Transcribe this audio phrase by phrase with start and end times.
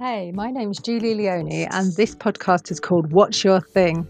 [0.00, 4.06] Hey, my name is Julie Leone, and this podcast is called What's Your Thing?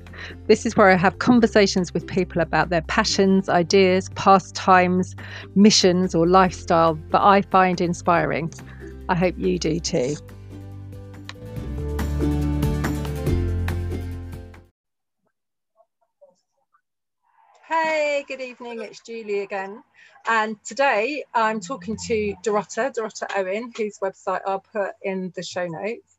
[0.46, 5.16] This is where I have conversations with people about their passions, ideas, pastimes,
[5.56, 8.52] missions, or lifestyle that I find inspiring.
[9.08, 10.14] I hope you do too.
[18.26, 18.82] Good evening.
[18.82, 19.82] It's Julie again.
[20.28, 25.66] And today I'm talking to Dorota, Dorota Owen, whose website I'll put in the show
[25.66, 26.16] notes.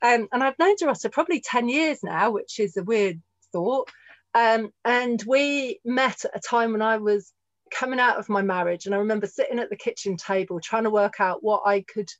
[0.00, 3.20] Um, and I've known Dorota probably 10 years now, which is a weird
[3.52, 3.90] thought.
[4.32, 7.32] Um, and we met at a time when I was
[7.72, 8.86] coming out of my marriage.
[8.86, 12.10] And I remember sitting at the kitchen table trying to work out what I could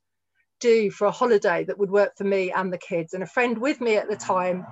[0.58, 3.14] do for a holiday that would work for me and the kids.
[3.14, 4.66] And a friend with me at the time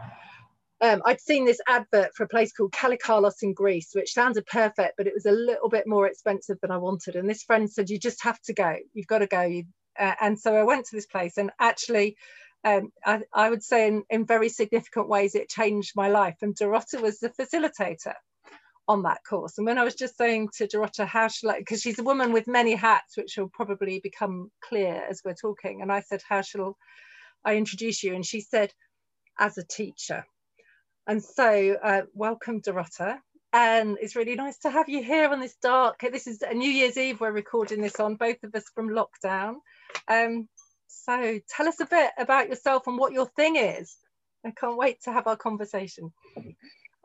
[0.81, 4.95] um, I'd seen this advert for a place called Kalikalos in Greece, which sounded perfect,
[4.97, 7.17] but it was a little bit more expensive than I wanted.
[7.17, 8.77] And this friend said, You just have to go.
[8.93, 9.63] You've got to go.
[9.99, 12.17] Uh, and so I went to this place, and actually,
[12.65, 16.37] um, I, I, would say in, in very significant ways, it changed my life.
[16.43, 18.15] And Dorota was the facilitator
[18.87, 19.59] on that course.
[19.59, 22.33] And when I was just saying to Dorota, how shall I, because she's a woman
[22.33, 25.83] with many hats, which will probably become clear as we're talking.
[25.83, 26.77] And I said, How shall
[27.45, 28.15] I introduce you?
[28.15, 28.73] And she said,
[29.41, 30.25] As a teacher.
[31.09, 33.17] And so, uh, welcome, Dorota.
[33.55, 36.01] And it's really nice to have you here on this dark.
[36.01, 37.19] This is a New Year's Eve.
[37.19, 39.55] We're recording this on, both of us from lockdown.
[40.07, 40.51] Um,
[40.87, 43.97] so, tell us a bit about yourself and what your thing is.
[44.45, 46.13] I can't wait to have our conversation.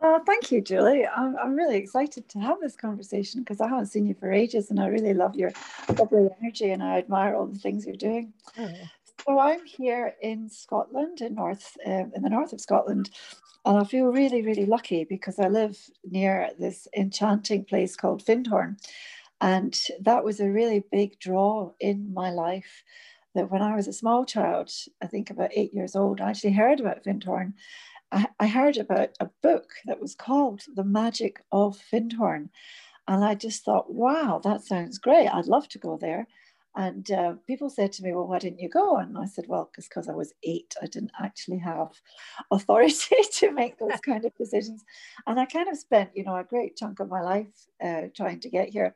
[0.01, 1.07] Oh, thank you, Julie.
[1.07, 4.69] I'm, I'm really excited to have this conversation because I haven't seen you for ages
[4.69, 5.53] and I really love your
[5.97, 8.33] lovely energy and I admire all the things you're doing.
[8.59, 8.69] Oh.
[9.25, 13.09] So I'm here in Scotland, in north, uh, in the north of Scotland,
[13.65, 18.75] and I feel really, really lucky because I live near this enchanting place called Findhorn.
[19.39, 22.83] And that was a really big draw in my life
[23.33, 26.53] that when I was a small child, I think about eight years old, I actually
[26.53, 27.53] heard about Findhorn.
[28.11, 32.49] I, I heard about a book that was called The Magic of Findhorn.
[33.07, 35.27] And I just thought, wow, that sounds great.
[35.27, 36.27] I'd love to go there.
[36.75, 38.97] And uh, people said to me, Well, why didn't you go?
[38.97, 41.89] And I said, Well, because I was eight, I didn't actually have
[42.51, 44.83] authority to make those kind of decisions.
[45.27, 48.39] And I kind of spent, you know, a great chunk of my life uh, trying
[48.41, 48.95] to get here.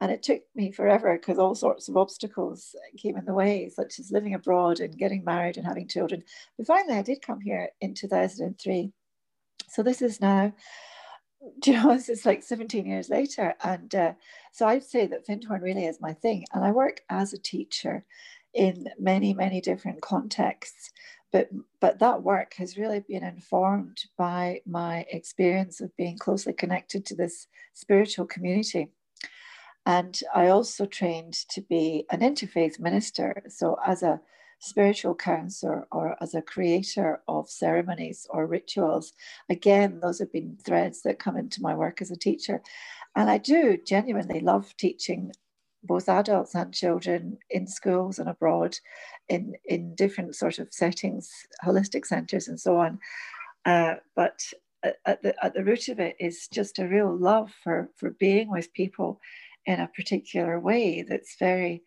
[0.00, 3.98] And it took me forever because all sorts of obstacles came in the way, such
[3.98, 6.22] as living abroad and getting married and having children.
[6.56, 8.92] But finally, I did come here in 2003.
[9.68, 10.52] So this is now
[11.60, 13.54] do you know, it's like 17 years later.
[13.62, 14.12] And uh,
[14.52, 16.44] so I'd say that Findhorn really is my thing.
[16.52, 18.04] And I work as a teacher
[18.54, 20.90] in many, many different contexts.
[21.30, 21.50] But,
[21.80, 27.14] but that work has really been informed by my experience of being closely connected to
[27.14, 28.88] this spiritual community.
[29.84, 33.42] And I also trained to be an interfaith minister.
[33.48, 34.20] So, as a
[34.58, 39.12] spiritual counselor or as a creator of ceremonies or rituals.
[39.48, 42.60] Again, those have been threads that come into my work as a teacher.
[43.14, 45.32] And I do genuinely love teaching
[45.84, 48.76] both adults and children in schools and abroad
[49.28, 51.30] in, in different sort of settings,
[51.64, 52.98] holistic centers and so on.
[53.64, 54.40] Uh, but
[55.04, 58.50] at the, at the root of it is just a real love for, for being
[58.50, 59.20] with people
[59.66, 61.82] in a particular way that's very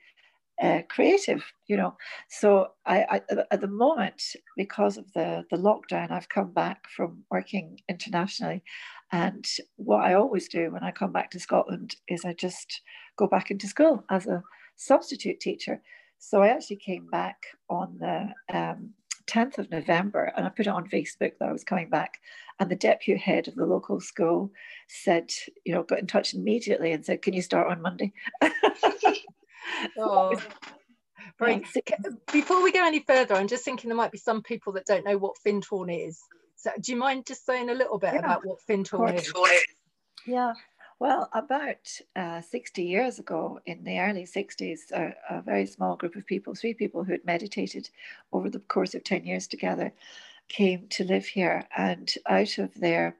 [0.61, 1.95] uh, creative, you know.
[2.29, 4.22] So I, I, at the moment,
[4.55, 8.63] because of the the lockdown, I've come back from working internationally,
[9.11, 9.45] and
[9.77, 12.81] what I always do when I come back to Scotland is I just
[13.17, 14.44] go back into school as a
[14.75, 15.81] substitute teacher.
[16.19, 18.91] So I actually came back on the um,
[19.28, 22.19] 10th of November and I put it on Facebook that I was coming back.
[22.59, 24.51] And the deputy head of the local school
[24.88, 25.31] said,
[25.66, 28.13] you know, got in touch immediately and said, Can you start on Monday?
[29.97, 30.39] oh.
[31.39, 31.66] Right.
[32.31, 35.05] Before we go any further, I'm just thinking there might be some people that don't
[35.05, 36.19] know what Findhorn is.
[36.55, 38.19] So do you mind just saying a little bit yeah.
[38.19, 39.33] about what Findhorn is?
[40.27, 40.53] Yeah.
[40.99, 46.16] Well, about uh, 60 years ago, in the early 60s, a, a, very small group
[46.16, 47.90] of people, three people who had meditated
[48.31, 49.91] over the course of 10 years together,
[50.47, 51.67] came to live here.
[51.75, 53.17] And out of their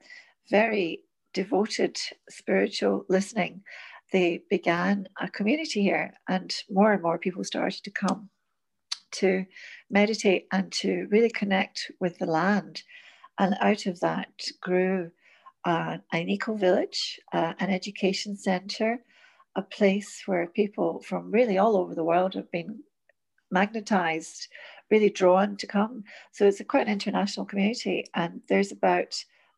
[0.52, 1.02] very
[1.34, 2.00] devoted
[2.30, 3.64] spiritual listening,
[4.12, 8.30] they began a community here, and more and more people started to come
[9.12, 9.46] to
[9.90, 12.84] meditate and to really connect with the land.
[13.40, 14.30] And out of that
[14.62, 15.12] grew
[15.66, 19.00] uh, an eco village, uh, an education centre,
[19.56, 22.80] a place where people from really all over the world have been
[23.52, 24.48] magnetized,
[24.90, 26.04] really drawn to come.
[26.32, 29.14] So it's a quite an international community, and there's about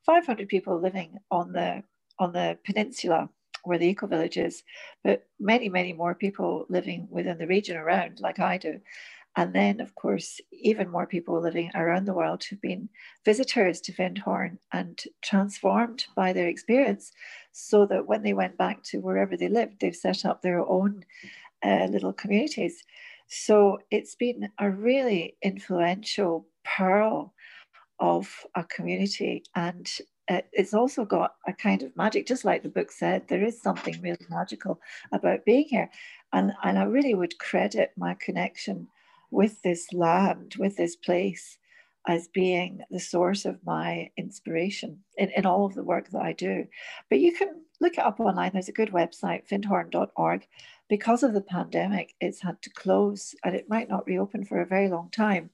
[0.06, 1.84] 500 people living on the
[2.20, 3.30] on the peninsula
[3.64, 4.64] where the eco village is,
[5.04, 8.80] but many, many more people living within the region around, like I do.
[9.36, 12.90] And then, of course, even more people living around the world who've been
[13.26, 17.12] visitors to Findhorn and transformed by their experience,
[17.52, 21.04] so that when they went back to wherever they lived, they've set up their own
[21.66, 22.84] uh, little communities.
[23.28, 27.34] So it's been a really influential pearl
[28.00, 29.44] of a community.
[29.56, 29.90] And
[30.30, 33.62] Uh, it's also got a kind of magic, just like the book said, there is
[33.62, 34.80] something really magical
[35.12, 35.90] about being here.
[36.32, 38.88] And, and I really would credit my connection
[39.32, 41.58] with this land, with this place,
[42.08, 46.34] as being the source of my inspiration in, in all of the work that I
[46.34, 46.68] do.
[47.10, 48.52] But you can look it up online.
[48.54, 50.48] There's a good website, findhorn.org.
[50.90, 54.66] Because of the pandemic, it's had to close and it might not reopen for a
[54.66, 55.50] very long time.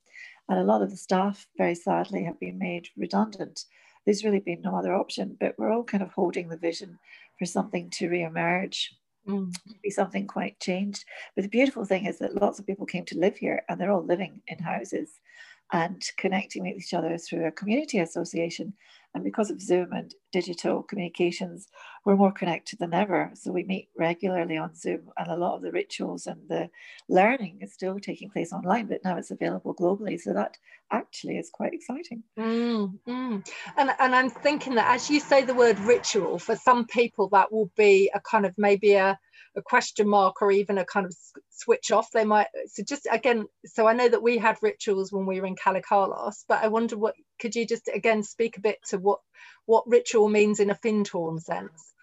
[0.48, 3.66] And a lot of the staff, very sadly, have been made redundant.
[4.06, 7.00] There's really been no other option, but we're all kind of holding the vision
[7.38, 8.96] for something to re-emerge
[9.28, 9.54] mm.
[9.84, 11.06] be something quite changed.
[11.36, 13.92] But the beautiful thing is that lots of people came to live here and they're
[13.92, 15.20] all living in houses
[15.72, 18.74] and connecting with each other through a community association.
[19.14, 21.68] And because of Zoom and digital communications,
[22.06, 23.32] we're more connected than ever.
[23.34, 26.70] So we meet regularly on Zoom, and a lot of the rituals and the
[27.08, 30.20] learning is still taking place online, but now it's available globally.
[30.20, 30.58] So that
[30.92, 32.24] actually is quite exciting.
[32.38, 33.48] Mm, mm.
[33.78, 37.52] And, and I'm thinking that as you say the word ritual, for some people, that
[37.52, 39.18] will be a kind of maybe a
[39.56, 41.16] a question mark or even a kind of
[41.50, 45.26] switch off they might so just again so i know that we had rituals when
[45.26, 48.78] we were in Kalikalos, but i wonder what could you just again speak a bit
[48.90, 49.20] to what
[49.66, 51.94] what ritual means in a Findhorn sense.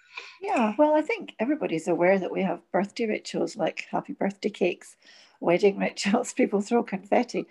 [0.41, 4.97] Yeah well i think everybody's aware that we have birthday rituals like happy birthday cakes
[5.41, 7.47] wedding rituals, people throw confetti.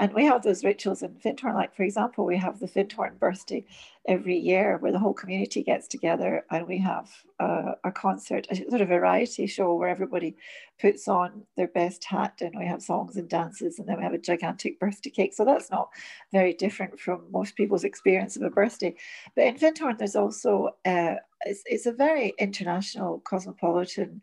[0.00, 1.54] And we have those rituals in Findhorn.
[1.54, 3.64] Like, for example, we have the Findhorn birthday
[4.06, 7.10] every year where the whole community gets together and we have
[7.40, 10.36] uh, a concert, a sort of variety show where everybody
[10.80, 14.12] puts on their best hat and we have songs and dances and then we have
[14.12, 15.32] a gigantic birthday cake.
[15.32, 15.88] So that's not
[16.32, 18.94] very different from most people's experience of a birthday.
[19.34, 21.14] But in Findhorn, there's also, uh,
[21.46, 24.20] it's, it's a very international, cosmopolitan,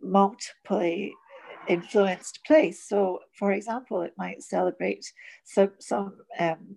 [0.00, 1.10] multiple
[1.68, 2.86] influenced place.
[2.88, 5.12] So, for example, it might celebrate
[5.44, 6.76] some some um,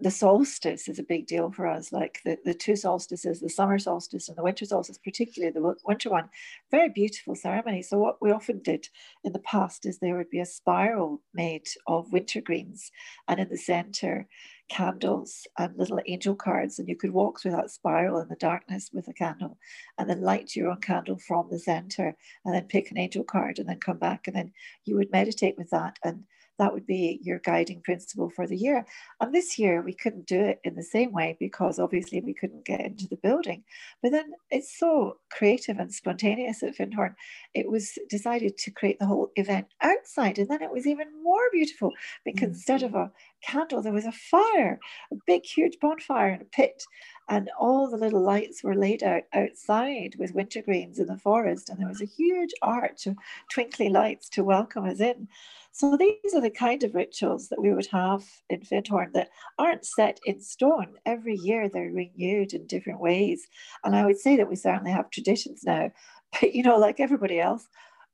[0.00, 3.78] the solstice is a big deal for us, like the, the two solstices, the summer
[3.78, 6.28] solstice and the winter solstice, particularly the winter one.
[6.70, 7.82] Very beautiful ceremony.
[7.82, 8.86] So, what we often did
[9.24, 12.92] in the past is there would be a spiral made of winter greens,
[13.26, 14.28] and in the center,
[14.70, 18.90] candles and little angel cards, and you could walk through that spiral in the darkness
[18.92, 19.58] with a candle
[19.98, 23.58] and then light your own candle from the center and then pick an angel card
[23.58, 24.52] and then come back and then
[24.84, 26.24] you would meditate with that and
[26.60, 28.84] that would be your guiding principle for the year.
[29.18, 32.66] And this year we couldn't do it in the same way because obviously we couldn't
[32.66, 33.64] get into the building.
[34.02, 37.14] But then it's so creative and spontaneous at Findhorn.
[37.54, 40.38] It was decided to create the whole event outside.
[40.38, 41.92] And then it was even more beautiful
[42.26, 42.52] because mm-hmm.
[42.52, 43.10] instead of a
[43.42, 44.78] candle, there was a fire,
[45.10, 46.84] a big, huge bonfire in a pit.
[47.30, 51.70] And all the little lights were laid out outside with wintergreens in the forest.
[51.70, 53.16] And there was a huge arch of
[53.50, 55.28] twinkly lights to welcome us in.
[55.72, 59.86] So these are the kind of rituals that we would have in Findhorn that aren't
[59.86, 60.94] set in stone.
[61.06, 63.46] Every year they're renewed in different ways.
[63.84, 65.90] And I would say that we certainly have traditions now.
[66.40, 67.66] But you know, like everybody else,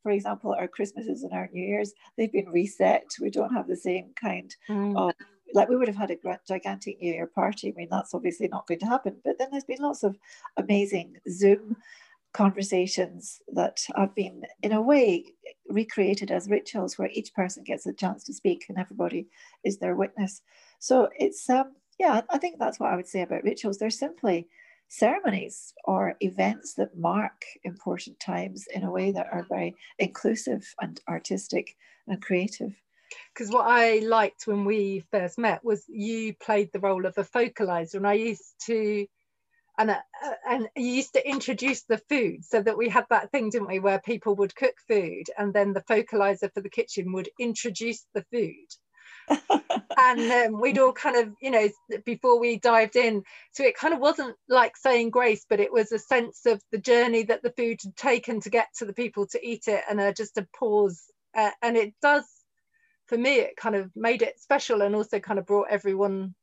[0.02, 3.04] for example, our Christmases and our New Year's, they've been reset.
[3.20, 4.96] We don't have the same kind mm.
[4.96, 5.12] of
[5.52, 7.68] like we would have had a gigantic New Year party.
[7.68, 9.16] I mean, that's obviously not going to happen.
[9.24, 10.16] But then there's been lots of
[10.56, 11.76] amazing Zoom
[12.36, 15.24] conversations that have been, in a way,
[15.70, 19.26] recreated as rituals where each person gets a chance to speak and everybody
[19.64, 20.42] is their witness.
[20.78, 23.78] So it's, um, yeah, I think that's what I would say about rituals.
[23.78, 24.48] They're simply
[24.88, 31.00] ceremonies or events that mark important times in a way that are very inclusive and
[31.08, 31.74] artistic
[32.06, 32.74] and creative.
[33.32, 37.24] Because what I liked when we first met was you played the role of a
[37.24, 39.06] focalizer, and I used to
[39.78, 39.96] and uh,
[40.48, 43.78] and you used to introduce the food so that we had that thing didn't we
[43.78, 48.24] where people would cook food and then the focalizer for the kitchen would introduce the
[48.32, 48.66] food.
[49.98, 51.68] And um, we'd all kind of you know
[52.04, 55.90] before we dived in so it kind of wasn't like saying grace but it was
[55.90, 59.26] a sense of the journey that the food had taken to get to the people
[59.28, 61.02] to eat it and uh, just a pause
[61.34, 62.24] uh, and it does
[63.06, 66.34] for me it kind of made it special and also kind of brought everyone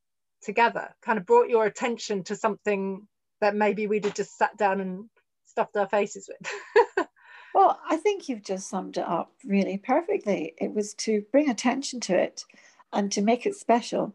[0.42, 3.08] together kind of brought your attention to something
[3.42, 5.10] that maybe we'd have just sat down and
[5.46, 7.08] stuffed our faces with.
[7.54, 10.54] well, I think you've just summed it up really perfectly.
[10.58, 12.46] It was to bring attention to it
[12.92, 14.13] and to make it special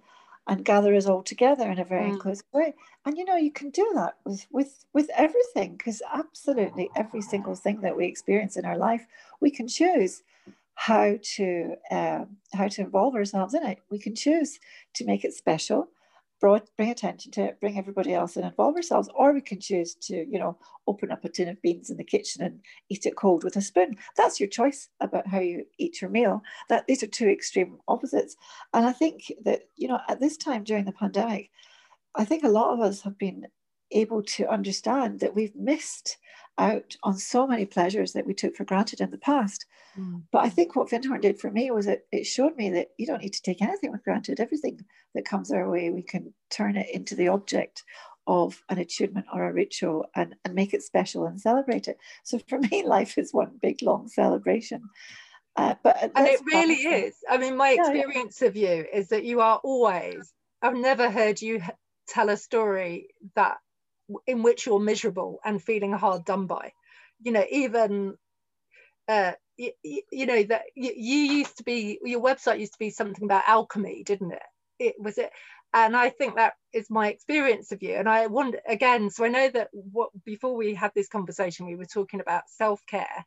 [0.49, 2.15] and gather us all together in a very mm.
[2.15, 2.75] inclusive way.
[3.05, 7.55] And you know, you can do that with with with everything because absolutely every single
[7.55, 9.07] thing that we experience in our life,
[9.41, 10.23] we can choose
[10.75, 13.79] how to uh, how to involve ourselves in it.
[13.91, 14.59] We can choose
[14.95, 15.89] to make it special,
[16.41, 19.95] brought, bring attention to it, bring everybody else and involve ourselves, or we can choose
[19.95, 23.17] to, you know, open up a tin of beans in the kitchen and eat it
[23.17, 23.97] cold with a spoon.
[24.17, 26.43] That's your choice about how you eat your meal.
[26.69, 28.37] That these are two extreme opposites.
[28.73, 31.51] And I think that, you know, at this time during the pandemic,
[32.15, 33.47] I think a lot of us have been
[33.91, 36.19] able to understand that we've missed
[36.59, 39.67] out on so many pleasures that we took for granted in the past.
[39.99, 40.23] Mm.
[40.33, 43.07] But I think what Findhorn did for me was it, it showed me that you
[43.07, 44.41] don't need to take anything for granted.
[44.41, 44.81] Everything
[45.15, 47.85] that comes our way, we can turn it into the object
[48.27, 51.99] of an attunement or a ritual and, and make it special and celebrate it.
[52.25, 54.83] So for me, life is one big long celebration.
[55.57, 57.17] Uh, but and it really is.
[57.29, 58.49] I mean, my experience yeah, yeah.
[58.49, 61.61] of you is that you are always, I've never heard you
[62.07, 63.59] tell a story that
[64.27, 66.73] in which you're miserable and feeling hard done by.
[67.21, 68.17] You know even
[69.09, 69.73] uh you,
[70.13, 73.49] you know that you, you used to be your website used to be something about
[73.49, 74.43] alchemy didn't it?
[74.79, 75.31] It was it?
[75.75, 77.95] And i think that is my experience of you.
[77.95, 81.77] And i wonder again so i know that what before we had this conversation we
[81.77, 83.25] were talking about self-care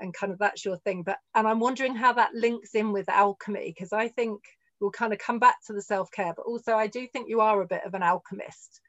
[0.00, 3.08] and kind of that's your thing but and i'm wondering how that links in with
[3.08, 4.40] alchemy because i think
[4.80, 7.62] we'll kind of come back to the self-care but also i do think you are
[7.62, 8.80] a bit of an alchemist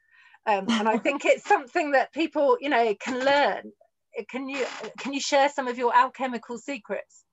[0.46, 3.72] um, and I think it's something that people, you know, can learn.
[4.28, 4.64] Can you
[4.98, 7.24] can you share some of your alchemical secrets?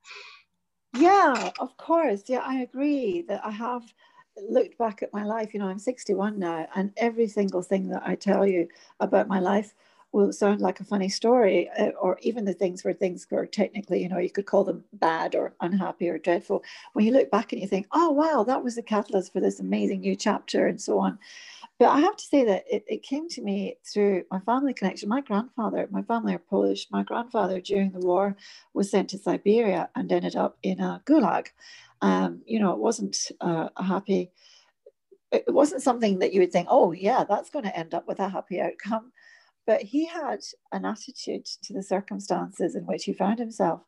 [0.93, 2.23] Yeah, of course.
[2.27, 3.83] Yeah, I agree that I have
[4.49, 5.53] looked back at my life.
[5.53, 8.67] You know, I'm 61 now, and every single thing that I tell you
[8.99, 9.73] about my life
[10.11, 14.03] will sound like a funny story, uh, or even the things where things were technically,
[14.03, 16.63] you know, you could call them bad or unhappy or dreadful.
[16.91, 19.61] When you look back and you think, oh, wow, that was the catalyst for this
[19.61, 21.17] amazing new chapter, and so on.
[21.81, 25.09] But I have to say that it, it came to me through my family connection.
[25.09, 26.85] My grandfather, my family are Polish.
[26.91, 28.37] My grandfather during the war
[28.75, 31.47] was sent to Siberia and ended up in a gulag.
[32.03, 34.29] Um, you know, it wasn't uh, a happy,
[35.31, 38.19] it wasn't something that you would think, oh, yeah, that's going to end up with
[38.19, 39.11] a happy outcome.
[39.65, 43.81] But he had an attitude to the circumstances in which he found himself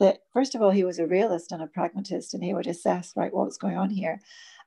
[0.00, 3.12] that, first of all, he was a realist and a pragmatist, and he would assess,
[3.14, 4.20] right, what's going on here.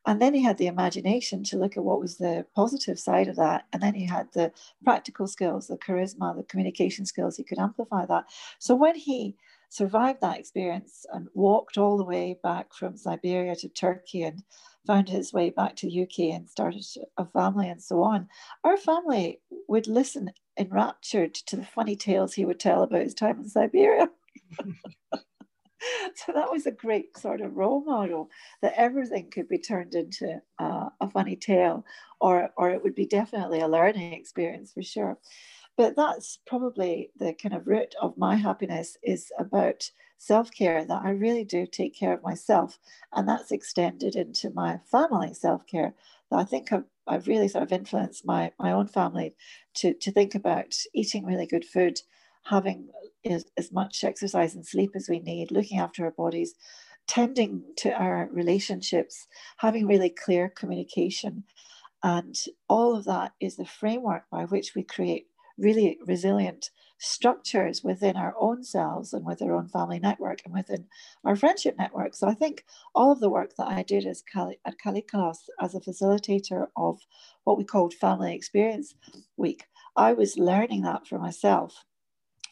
[0.05, 3.35] And then he had the imagination to look at what was the positive side of
[3.35, 3.65] that.
[3.71, 4.51] And then he had the
[4.83, 7.37] practical skills, the charisma, the communication skills.
[7.37, 8.25] He could amplify that.
[8.57, 9.35] So when he
[9.69, 14.43] survived that experience and walked all the way back from Siberia to Turkey and
[14.87, 16.83] found his way back to the UK and started
[17.17, 18.27] a family and so on,
[18.63, 23.39] our family would listen enraptured to the funny tales he would tell about his time
[23.39, 24.09] in Siberia.
[26.15, 28.29] so that was a great sort of role model
[28.61, 31.85] that everything could be turned into uh, a funny tale
[32.19, 35.17] or or it would be definitely a learning experience for sure.
[35.77, 39.89] But that's probably the kind of root of my happiness is about
[40.21, 42.77] self-care that i really do take care of myself
[43.13, 45.95] and that's extended into my family self-care
[46.29, 49.33] that i think I've, I've really sort of influenced my, my own family
[49.77, 52.01] to, to think about eating really good food
[52.43, 52.89] having
[53.25, 56.53] as, as much exercise and sleep as we need, looking after our bodies,
[57.07, 61.43] tending to our relationships, having really clear communication.
[62.03, 62.35] And
[62.67, 68.33] all of that is the framework by which we create really resilient structures within our
[68.39, 70.85] own selves and with our own family network and within
[71.23, 72.15] our friendship network.
[72.15, 75.75] So I think all of the work that I did as Cali- at Kalikalos as
[75.75, 76.99] a facilitator of
[77.43, 78.95] what we called Family Experience
[79.35, 81.85] Week, I was learning that for myself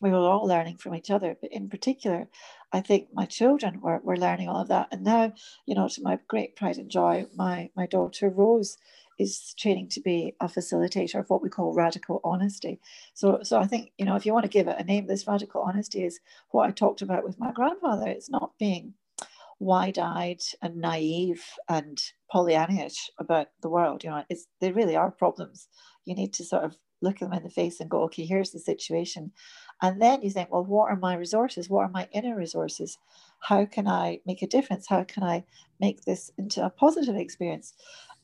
[0.02, 1.38] we were all learning from each other.
[1.42, 2.28] But in particular,
[2.72, 4.88] I think my children were, were learning all of that.
[4.92, 5.34] And now,
[5.66, 8.78] you know, to my great pride and joy, my, my daughter Rose
[9.18, 12.80] is training to be a facilitator of what we call radical honesty.
[13.14, 15.28] So, so I think, you know, if you want to give it a name, this
[15.28, 18.08] radical honesty is what I talked about with my grandfather.
[18.08, 18.94] It's not being
[19.60, 22.02] wide-eyed and naive and
[22.34, 24.06] Pollyannish about the world.
[24.06, 25.68] You know, it's they really are problems.
[26.06, 28.60] You need to sort of look them in the face and go, okay, here's the
[28.60, 29.32] situation.
[29.82, 31.70] And then you think, well, what are my resources?
[31.70, 32.98] What are my inner resources?
[33.40, 34.88] How can I make a difference?
[34.88, 35.44] How can I
[35.80, 37.74] make this into a positive experience?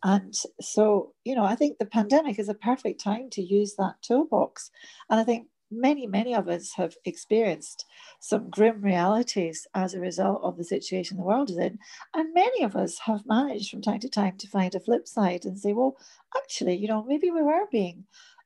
[0.03, 3.95] And so, you know, I think the pandemic is a perfect time to use that
[4.01, 4.69] toolbox.
[5.09, 7.85] And I think many, many of us have experienced
[8.19, 11.79] some grim realities as a result of the situation the world is in.
[12.13, 15.45] And many of us have managed from time to time to find a flip side
[15.45, 15.95] and say, well,
[16.37, 18.05] actually, you know, maybe we were being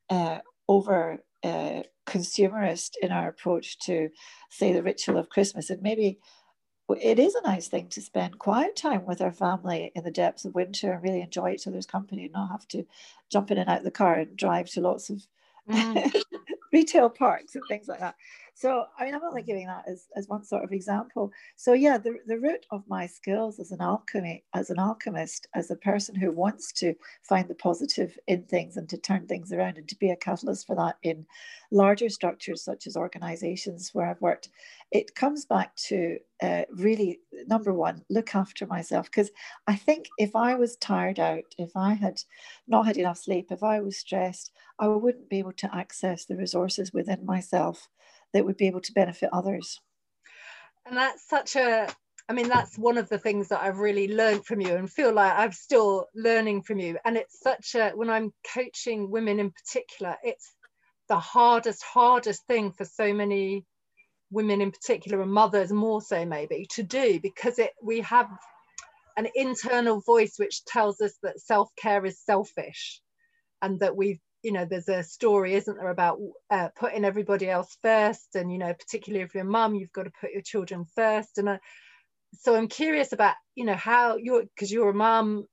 [0.09, 4.09] uh, over uh, consumerist in our approach to,
[4.49, 5.69] say, the ritual of Christmas.
[5.69, 6.19] And maybe
[6.89, 10.45] it is a nice thing to spend quiet time with our family in the depths
[10.45, 12.85] of winter and really enjoy each other's company and not have to
[13.29, 15.25] jump in and out of the car and drive to lots of
[15.69, 16.21] mm.
[16.73, 18.15] retail parks and things like that.
[18.59, 21.31] So I mean, I'm only giving that as, as one sort of example.
[21.55, 25.71] So yeah, the, the root of my skills as an alchemy, as an alchemist, as
[25.71, 29.77] a person who wants to find the positive in things and to turn things around
[29.77, 31.25] and to be a catalyst for that in
[31.71, 34.49] larger structures such as organizations where I've worked,
[34.91, 39.05] it comes back to uh, really number one, look after myself.
[39.05, 39.31] Because
[39.67, 42.23] I think if I was tired out, if I had
[42.67, 46.35] not had enough sleep, if I was stressed, I wouldn't be able to access the
[46.35, 47.87] resources within myself
[48.33, 49.79] that would be able to benefit others.
[50.85, 51.87] And that's such a,
[52.27, 55.13] I mean, that's one of the things that I've really learned from you and feel
[55.13, 56.97] like I'm still learning from you.
[57.05, 60.53] And it's such a, when I'm coaching women in particular, it's
[61.07, 63.65] the hardest, hardest thing for so many
[64.31, 68.29] women in particular and mothers more so maybe to do because it we have
[69.17, 73.01] an internal voice which tells us that self-care is selfish
[73.61, 76.19] and that we've you know there's a story isn't there about
[76.49, 80.03] uh, putting everybody else first and you know particularly if you're a mum you've got
[80.03, 81.37] to put your children first.
[81.37, 81.57] And uh,
[82.33, 85.45] so i'm curious about you know how you're because you're a mum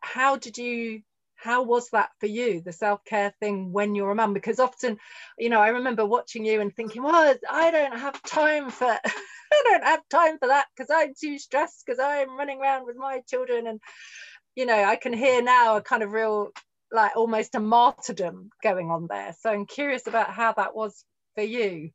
[0.00, 1.02] how did you
[1.36, 4.32] how was that for you the self-care thing when you're a mum?
[4.32, 4.98] Because often
[5.38, 9.62] you know i remember watching you and thinking well i don't have time for i
[9.64, 13.20] don't have time for that because i'm too stressed because i'm running around with my
[13.28, 13.66] children.
[13.66, 13.80] And
[14.56, 16.50] you know i can hear now a kind of real
[16.92, 19.34] like almost a martyrdom going on there.
[19.38, 21.90] So I'm curious about how that was for you.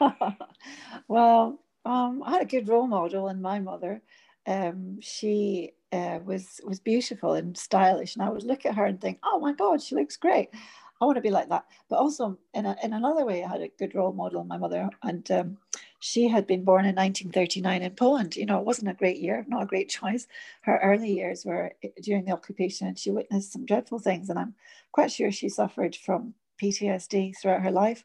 [1.08, 4.02] well, um, I had a good role model in my mother.
[4.46, 9.00] Um, she uh, was was beautiful and stylish, and I would look at her and
[9.00, 10.50] think, "Oh my God, she looks great."
[11.00, 11.64] I want to be like that.
[11.90, 14.56] But also, in, a, in another way, I had a good role model in my
[14.56, 15.58] mother, and um,
[15.98, 18.36] she had been born in 1939 in Poland.
[18.36, 20.26] You know, it wasn't a great year, not a great choice.
[20.62, 24.28] Her early years were eh, during the occupation, and she witnessed some dreadful things.
[24.28, 24.54] And I'm
[24.92, 28.04] quite sure she suffered from PTSD throughout her life.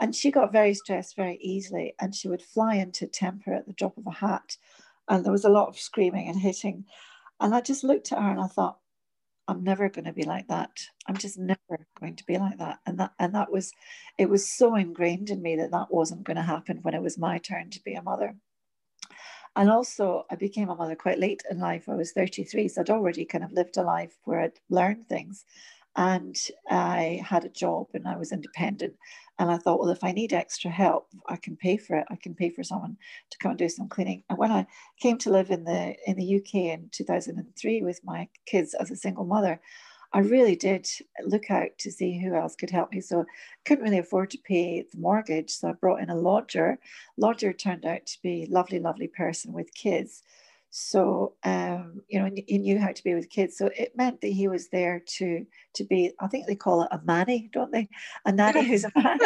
[0.00, 3.72] And she got very stressed very easily, and she would fly into temper at the
[3.72, 4.56] drop of a hat.
[5.08, 6.84] And there was a lot of screaming and hitting.
[7.40, 8.78] And I just looked at her and I thought,
[9.48, 10.70] I'm never going to be like that.
[11.08, 12.78] I'm just never going to be like that.
[12.86, 13.72] And that and that was,
[14.18, 17.18] it was so ingrained in me that that wasn't going to happen when it was
[17.18, 18.34] my turn to be a mother.
[19.54, 21.88] And also, I became a mother quite late in life.
[21.88, 25.44] I was 33, so I'd already kind of lived a life where I'd learned things
[25.96, 26.36] and
[26.70, 28.94] I had a job and I was independent.
[29.42, 32.06] And I thought, well, if I need extra help, I can pay for it.
[32.08, 32.96] I can pay for someone
[33.28, 34.22] to come and do some cleaning.
[34.30, 34.68] And when I
[35.00, 38.96] came to live in the in the UK in 2003 with my kids as a
[38.96, 39.60] single mother,
[40.12, 40.86] I really did
[41.26, 43.00] look out to see who else could help me.
[43.00, 43.24] So I
[43.64, 45.50] couldn't really afford to pay the mortgage.
[45.50, 46.78] So I brought in a lodger.
[47.16, 50.22] Lodger turned out to be a lovely, lovely person with kids
[50.74, 53.58] so um, you know he knew how to be with kids.
[53.58, 56.88] So it meant that he was there to to be i think they call it
[56.90, 57.88] a manny don't they?
[58.24, 59.18] A nanny who's a man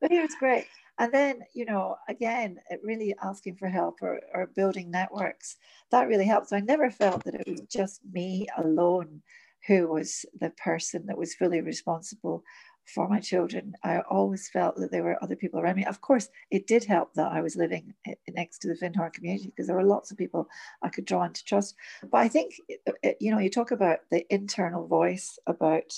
[0.00, 0.66] but he was great.
[0.98, 5.56] And then you know again it really asking for help or, or building networks
[5.92, 6.48] that really helped.
[6.48, 9.22] So i never felt that it was just me alone
[9.68, 12.42] who was the person that was fully responsible
[12.86, 13.74] for my children.
[13.82, 15.84] I always felt that there were other people around me.
[15.84, 17.94] Of course, it did help that I was living
[18.28, 20.48] next to the Findhorn community because there were lots of people
[20.82, 21.74] I could draw on to trust.
[22.02, 22.54] But I think,
[22.86, 25.92] uh, you know, you talk about the internal voice about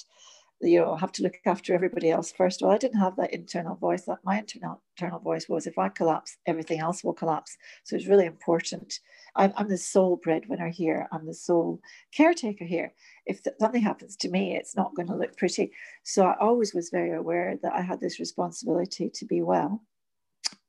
[0.62, 3.76] you know have to look after everybody else first well i didn't have that internal
[3.76, 7.94] voice that my internal internal voice was if i collapse everything else will collapse so
[7.94, 9.00] it's really important
[9.36, 11.08] i'm, I'm the sole breadwinner here.
[11.12, 11.80] I'm the sole
[12.12, 12.92] caretaker here.
[13.26, 15.72] If something happens to me it's not going to look pretty.
[16.02, 19.82] So i always was very aware that i had this responsibility to be well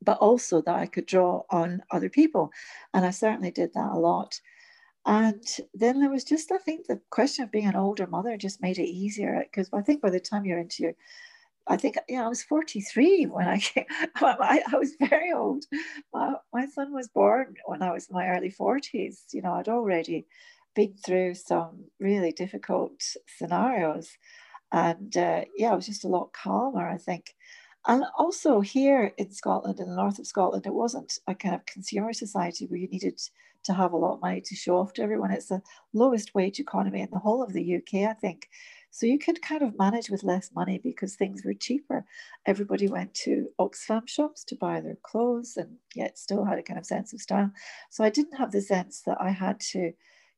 [0.01, 2.51] but also that i could draw on other people
[2.93, 4.39] and i certainly did that a lot.
[5.07, 5.41] And
[5.73, 8.77] then there was just, I think, the question of being an older mother just made
[8.77, 10.93] it easier because I think by the time you're into your,
[11.69, 15.65] I think, know, I was 43 when I came, I, I was very old.
[16.13, 19.33] My, my son was born when I was in my early 40s.
[19.33, 20.25] You know, I'd already
[20.75, 23.01] been through some really difficult
[23.37, 24.09] scenarios.
[24.71, 27.35] And uh, yeah, I was just a lot calmer, I think.
[27.87, 31.65] And also here in Scotland, in the north of Scotland, it wasn't a kind of
[31.65, 33.19] consumer society where you needed
[33.63, 35.31] to have a lot of money to show off to everyone.
[35.31, 35.61] It's the
[35.93, 38.49] lowest wage economy in the whole of the UK, I think.
[38.91, 42.05] So you could kind of manage with less money because things were cheaper.
[42.45, 46.79] Everybody went to Oxfam shops to buy their clothes and yet still had a kind
[46.79, 47.51] of sense of style.
[47.89, 49.91] So I didn't have the sense that I had to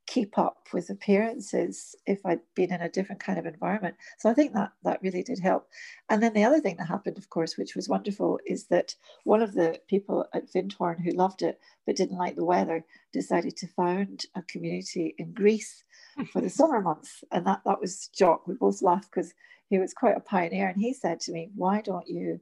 [0.09, 3.95] keep up with appearances if I'd been in a different kind of environment.
[4.17, 5.67] So I think that that really did help.
[6.09, 9.43] And then the other thing that happened, of course, which was wonderful, is that one
[9.43, 13.67] of the people at Findhorn who loved it but didn't like the weather decided to
[13.67, 15.83] found a community in Greece
[16.33, 17.23] for the summer months.
[17.31, 18.47] And that that was Jock.
[18.47, 19.35] We both laughed because
[19.69, 20.69] he was quite a pioneer.
[20.69, 22.39] And he said to me, Why don't you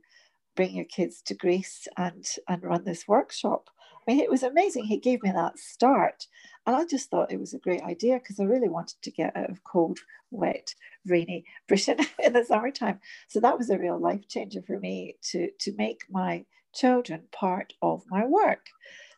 [0.56, 3.70] bring your kids to Greece and and run this workshop.
[4.08, 4.86] Mean, it was amazing.
[4.86, 6.28] He gave me that start,
[6.66, 9.36] and I just thought it was a great idea because I really wanted to get
[9.36, 10.00] out of cold,
[10.32, 10.74] wet,
[11.06, 13.00] rainy Britain in the summertime.
[13.28, 17.74] So that was a real life changer for me to to make my children part
[17.82, 18.68] of my work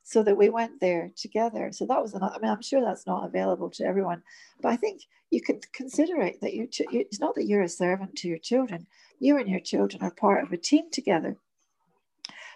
[0.04, 1.72] so that we went there together.
[1.72, 4.24] So that was another, I mean, I'm sure that's not available to everyone,
[4.60, 8.16] but I think you can consider it that you, it's not that you're a servant
[8.16, 8.88] to your children,
[9.20, 11.38] you and your children are part of a team together.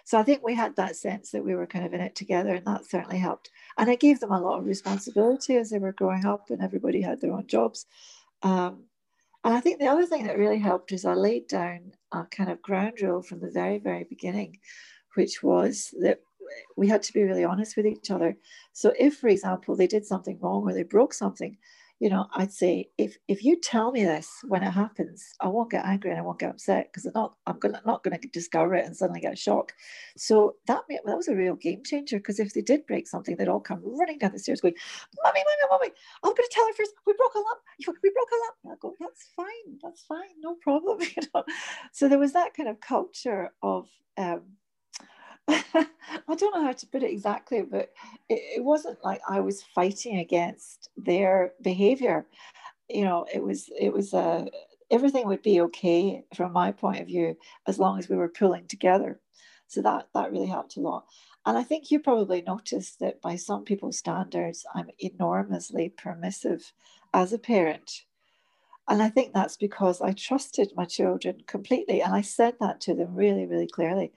[0.04, 2.54] So I think we had that sense that we were kind of in it together,
[2.54, 3.50] and that certainly helped.
[3.78, 7.00] And I gave them a lot of responsibility as they were growing up, and everybody
[7.00, 7.86] had their own jobs.
[8.42, 8.84] Um,
[9.44, 12.50] and I think the other thing that really helped is I laid down a kind
[12.50, 14.58] of ground rule from the very, very beginning,
[15.14, 16.20] which was that
[16.76, 18.36] we had to be really honest with each other.
[18.72, 21.56] So if, for example, they did something wrong or they broke something,
[22.04, 25.70] you know, I'd say if if you tell me this when it happens, I won't
[25.70, 28.74] get angry and I won't get upset because I'm not I'm gonna not gonna discover
[28.74, 29.72] it and suddenly get a shock.
[30.14, 33.36] So that made, that was a real game changer because if they did break something,
[33.38, 34.74] they'd all come running down the stairs going,
[35.24, 35.94] "Mommy, mommy, mommy!
[36.22, 36.92] I'm gonna tell her first.
[37.06, 37.60] We broke a lamp.
[38.02, 39.78] We broke a lamp." And I go, "That's fine.
[39.82, 40.34] That's fine.
[40.40, 41.42] No problem." You know.
[41.92, 43.88] So there was that kind of culture of
[44.18, 44.42] um,
[45.48, 47.92] I don't know how to put it exactly, but
[48.28, 52.26] it, it, wasn't like I was fighting against their behavior.
[52.88, 54.44] You know, it was it was a uh,
[54.90, 58.66] everything would be okay from my point of view as long as we were pulling
[58.66, 59.20] together.
[59.66, 61.04] So that that really helped a lot.
[61.46, 66.72] And I think you probably noticed that by some people's standards, I'm enormously permissive
[67.12, 68.04] as a parent.
[68.88, 72.00] And I think that's because I trusted my children completely.
[72.02, 74.12] And I said that to them really, really clearly.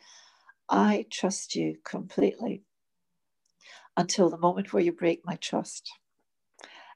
[0.70, 2.64] I trust you completely
[3.96, 5.92] until the moment where you break my trust.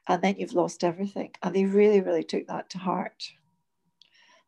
[0.07, 1.31] And then you've lost everything.
[1.41, 3.33] And they really, really took that to heart.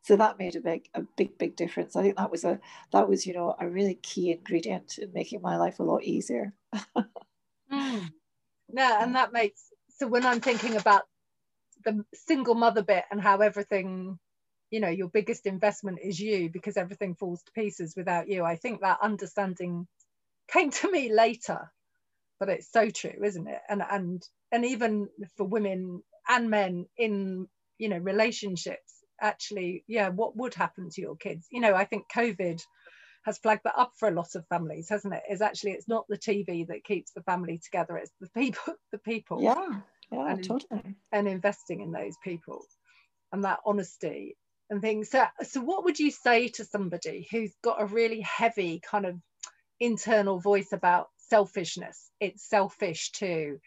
[0.02, 1.96] So that made a big, a big, big difference.
[1.96, 2.60] I think that was a
[2.92, 6.52] that was, you know, a really key ingredient in making my life a lot easier.
[7.72, 8.10] mm.
[8.72, 11.04] Yeah, and that makes so when I'm thinking about
[11.84, 14.18] the single mother bit and how everything
[14.74, 18.44] you know your biggest investment is you because everything falls to pieces without you.
[18.44, 19.86] I think that understanding
[20.48, 21.70] came to me later
[22.40, 23.60] but it's so true isn't it?
[23.68, 27.46] And and and even for women and men in
[27.78, 31.46] you know relationships actually yeah what would happen to your kids?
[31.52, 32.60] You know i think covid
[33.24, 35.22] has flagged that up for a lot of families hasn't it?
[35.30, 38.98] Is actually it's not the tv that keeps the family together it's the people the
[38.98, 39.40] people.
[39.40, 40.96] Yeah yeah and, totally.
[41.12, 42.64] and investing in those people.
[43.32, 44.36] And that honesty
[44.70, 45.10] and things.
[45.10, 49.16] So, so what would you say to somebody who's got a really heavy kind of
[49.80, 52.10] internal voice about selfishness?
[52.20, 53.58] It's selfish to,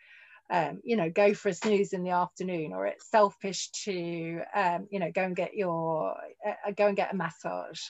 [0.52, 4.88] um, you know, go for a snooze in the afternoon, or it's selfish to, um,
[4.90, 7.82] you know, go and get your, uh, go and get a massage.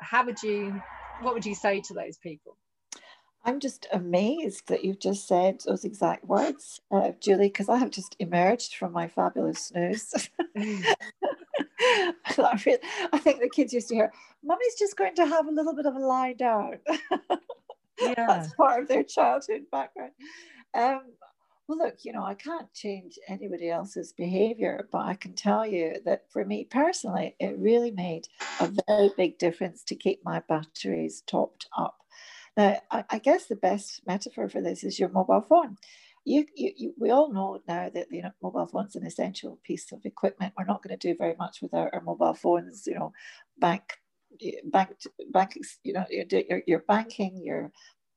[0.00, 0.80] How would you,
[1.20, 2.56] what would you say to those people?
[3.46, 7.92] I'm just amazed that you've just said those exact words, uh, Julie, because I have
[7.92, 10.28] just emerged from my fabulous snooze.
[11.80, 14.12] I, think the kids used to hear,
[14.44, 16.78] Mummy's just going to have a little bit of a lie down.
[18.00, 18.14] yeah.
[18.16, 20.12] That's part of their childhood background.
[20.74, 21.02] Um,
[21.68, 25.96] well, look, you know, I can't change anybody else's behavior, but I can tell you
[26.04, 28.28] that for me personally, it really made
[28.60, 31.96] a very big difference to keep my batteries topped up.
[32.56, 35.76] Now, I, I guess the best metaphor for this is your mobile phone
[36.26, 39.92] you, you, you, we all know now that you know mobile phones an essential piece
[39.92, 40.52] of equipment.
[40.58, 42.84] We're not going to do very much without our mobile phones.
[42.86, 43.12] You know,
[43.58, 43.84] bank,
[44.64, 44.90] bank,
[45.30, 45.56] bank.
[45.84, 47.70] You know, your, your banking, your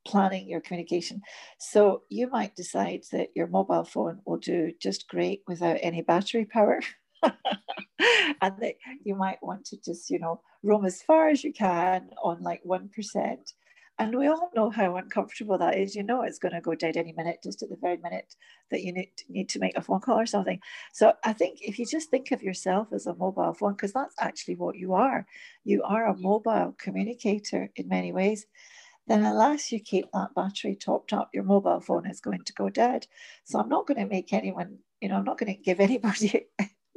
[0.07, 1.21] planning, your communication.
[1.59, 6.45] So you might decide that your mobile phone will do just great without any battery
[6.45, 6.79] power.
[7.21, 12.09] and that you might want to just, you know, roam as far as you can
[12.23, 13.53] on like 1%.
[13.99, 15.93] And we all know how uncomfortable that is.
[15.93, 18.33] You know, it's going to go dead any minute, just at the very minute
[18.71, 20.61] that you need to, need to make a phone call or something.
[20.93, 24.15] So I think if you just think of yourself as a mobile phone, because that's
[24.17, 25.27] actually what you are,
[25.65, 28.45] you are a mobile communicator in many ways.
[29.05, 32.69] Then, unless you keep that battery topped up, your mobile phone is going to go
[32.69, 33.05] dead.
[33.43, 36.45] So, I'm not going to make anyone, you know, I'm not going to give anybody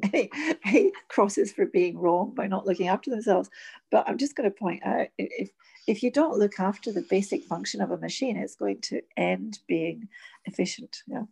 [0.02, 0.30] any,
[0.64, 3.50] any crosses for being wrong by not looking after themselves.
[3.90, 5.50] But I'm just going to point out if
[5.86, 9.58] if you don't look after the basic function of a machine, it's going to end
[9.66, 10.08] being
[10.44, 10.98] efficient.
[11.06, 11.24] Yeah.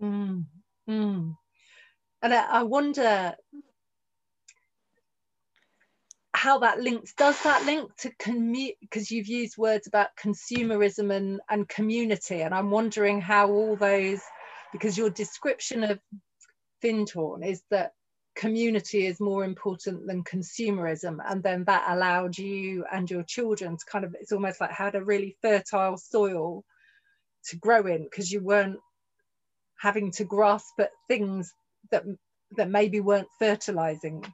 [0.00, 0.44] Mm,
[0.88, 1.36] mm.
[2.22, 3.34] And I, I wonder
[6.34, 11.40] how that links does that link to commute because you've used words about consumerism and,
[11.50, 14.20] and community and i'm wondering how all those
[14.72, 16.00] because your description of
[16.82, 17.92] Findhorn is that
[18.34, 23.84] community is more important than consumerism and then that allowed you and your children to
[23.84, 26.64] kind of it's almost like had a really fertile soil
[27.44, 28.78] to grow in because you weren't
[29.78, 31.52] having to grasp at things
[31.90, 32.04] that
[32.56, 34.24] that maybe weren't fertilizing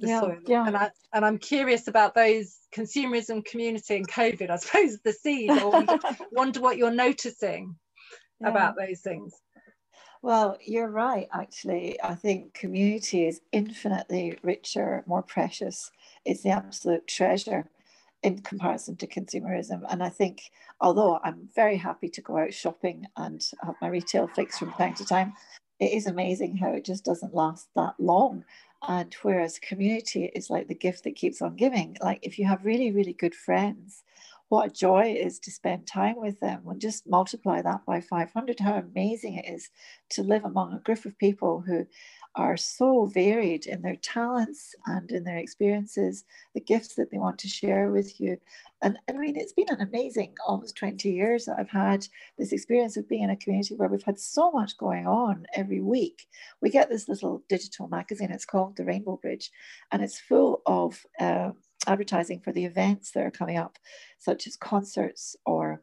[0.00, 0.66] the yeah, soil yeah.
[0.66, 5.50] and I and I'm curious about those consumerism community and COVID I suppose the seed
[5.50, 5.98] wonder,
[6.32, 7.76] wonder what you're noticing
[8.40, 8.48] yeah.
[8.48, 9.32] about those things
[10.22, 12.00] well, you're right, actually.
[12.02, 15.90] I think community is infinitely richer, more precious.
[16.24, 17.70] It's the absolute treasure
[18.22, 19.82] in comparison to consumerism.
[19.88, 20.50] And I think,
[20.80, 24.94] although I'm very happy to go out shopping and have my retail fix from time
[24.94, 25.34] to time,
[25.78, 28.44] it is amazing how it just doesn't last that long.
[28.86, 32.64] And whereas community is like the gift that keeps on giving, like if you have
[32.64, 34.02] really, really good friends
[34.48, 38.60] what joy it is to spend time with them and just multiply that by 500
[38.60, 39.70] how amazing it is
[40.10, 41.86] to live among a group of people who
[42.34, 47.38] are so varied in their talents and in their experiences the gifts that they want
[47.38, 48.38] to share with you.
[48.80, 52.06] And i mean it's been an amazing almost 20 years that i've had
[52.38, 55.80] this experience of being in a community where we've had so much going on every
[55.80, 56.26] week.
[56.62, 59.50] We get this little digital magazine it's called the rainbow bridge
[59.90, 61.56] and it's full of um,
[61.88, 63.78] advertising for the events that are coming up,
[64.18, 65.82] such as concerts or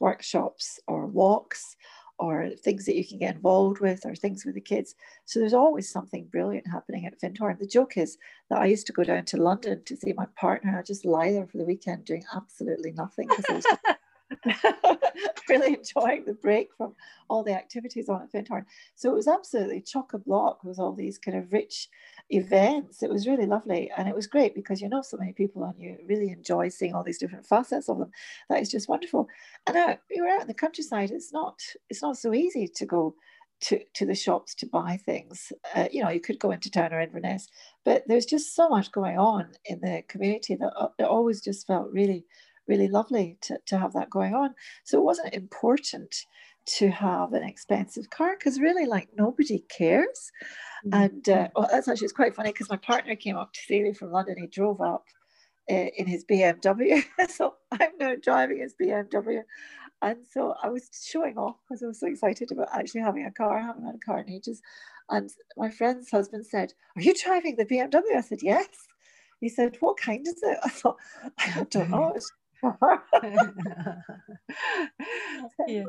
[0.00, 1.76] workshops or walks
[2.18, 4.94] or things that you can get involved with or things with the kids.
[5.24, 7.58] So there's always something brilliant happening at Findhorn.
[7.58, 8.16] The joke is
[8.48, 10.78] that I used to go down to London to see my partner.
[10.78, 13.66] I just lie there for the weekend doing absolutely nothing because I was
[15.48, 16.94] really enjoying the break from
[17.28, 18.66] all the activities on at Findhorn.
[18.94, 21.88] So it was absolutely chock a block with all these kind of rich
[22.32, 23.02] events.
[23.02, 23.90] It was really lovely.
[23.96, 26.94] And it was great because you know so many people and you really enjoy seeing
[26.94, 28.10] all these different facets of them.
[28.48, 29.28] That is just wonderful.
[29.66, 31.10] And uh, we were out in the countryside.
[31.10, 33.14] It's not it's not so easy to go
[33.62, 35.52] to, to the shops to buy things.
[35.74, 37.48] Uh, you know, you could go into town or Inverness,
[37.84, 41.66] but there's just so much going on in the community that uh, it always just
[41.66, 42.24] felt really
[42.68, 44.54] really lovely to, to have that going on.
[44.84, 46.14] So it wasn't important
[46.64, 50.30] to have an expensive car because really like nobody cares.
[50.86, 51.02] Mm-hmm.
[51.02, 53.82] And uh, well, that's actually it's quite funny because my partner came up to see
[53.82, 54.36] me from London.
[54.38, 55.04] He drove up
[55.70, 57.04] uh, in his BMW.
[57.28, 59.42] so I'm now driving his BMW.
[60.02, 63.30] And so I was showing off because I was so excited about actually having a
[63.30, 63.58] car.
[63.58, 64.60] I haven't had a car in ages.
[65.08, 68.16] And my friend's husband said, Are you driving the BMW?
[68.16, 68.66] I said, Yes.
[69.40, 70.58] He said, What kind is it?
[70.64, 70.96] I thought,
[71.38, 72.16] I don't know.
[75.66, 75.84] Yeah.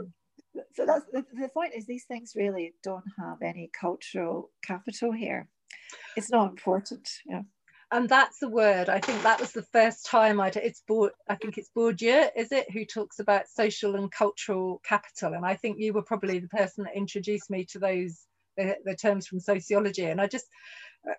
[0.73, 5.47] So that's the, the point is these things really don't have any cultural capital here.
[6.15, 7.07] It's not important.
[7.25, 7.41] Yeah.
[7.91, 8.89] And that's the word.
[8.89, 12.51] I think that was the first time I'd it's Bourdieu, I think it's Bourdieu, is
[12.51, 15.33] it, who talks about social and cultural capital.
[15.33, 18.25] And I think you were probably the person that introduced me to those
[18.57, 20.05] the, the terms from sociology.
[20.05, 20.47] And I just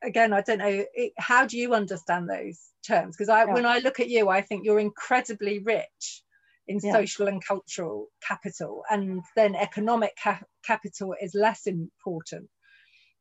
[0.03, 3.16] again, I don't know, it, how do you understand those terms?
[3.16, 3.53] Because I, yeah.
[3.53, 6.23] when I look at you, I think you're incredibly rich
[6.66, 6.92] in yeah.
[6.92, 12.48] social and cultural capital, and then economic ca- capital is less important.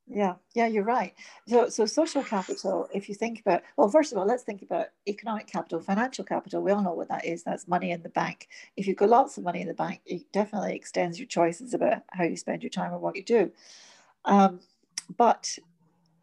[0.06, 1.14] Yeah, yeah, you're right.
[1.48, 4.88] So, so social capital, if you think about, well, first of all, let's think about
[5.08, 6.62] economic capital, financial capital.
[6.62, 7.44] We all know what that is.
[7.44, 8.50] That's money in the bank.
[8.76, 12.04] If you've got lots of money in the bank, it definitely extends your choices about
[12.12, 13.52] how you spend your time or what you do.
[14.26, 14.60] Um,
[15.16, 15.58] but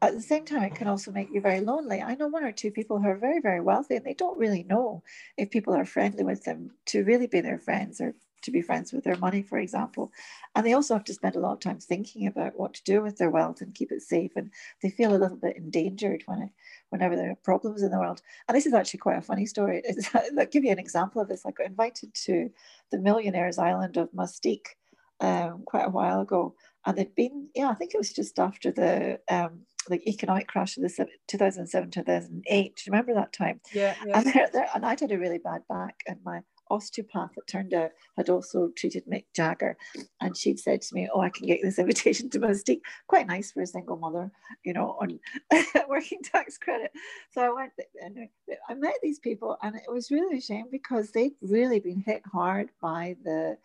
[0.02, 2.00] at the same time, it can also make you very lonely.
[2.00, 4.62] I know one or two people who are very, very wealthy and they don't really
[4.62, 5.02] know
[5.36, 8.92] if people are friendly with them to really be their friends or to be friends
[8.92, 10.10] with their money, for example.
[10.54, 13.02] And they also have to spend a lot of time thinking about what to do
[13.02, 14.32] with their wealth and keep it safe.
[14.36, 14.50] And
[14.82, 16.50] they feel a little bit endangered when it,
[16.88, 18.22] whenever there are problems in the world.
[18.48, 19.82] And this is actually quite a funny story.
[20.14, 21.44] I'll give you an example of this.
[21.44, 22.50] I got invited to
[22.90, 24.76] the millionaires island of Mustique
[25.20, 26.54] um, quite a while ago.
[26.86, 30.76] And they'd been, yeah, I think it was just after the um, like economic crash
[30.76, 33.60] of the 2007 2008 remember that time?
[33.72, 34.18] Yeah, yeah.
[34.18, 36.40] And, they're, they're, and i had a really bad back and my
[36.70, 39.76] osteopath it turned out had also treated mick jagger
[40.20, 42.82] and she'd said to me oh i can get this invitation to Mustique.
[43.08, 44.30] Quite nice for a single mother
[44.64, 45.18] you know on
[45.88, 46.92] working tax credit.
[47.32, 48.28] So i went and
[48.68, 52.22] i met these people and it was really a shame because they'd really been hit
[52.32, 53.56] hard by the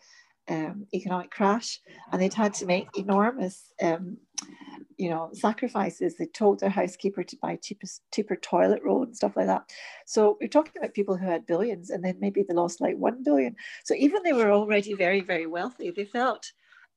[0.49, 1.79] um, economic crash
[2.11, 4.17] and they'd had to make enormous um,
[4.97, 6.15] you know sacrifices.
[6.15, 9.71] They told their housekeeper to buy cheapest cheaper toilet roll and stuff like that.
[10.05, 13.23] So we're talking about people who had billions and then maybe they lost like 1
[13.23, 13.55] billion.
[13.83, 16.51] So even they were already very very wealthy they felt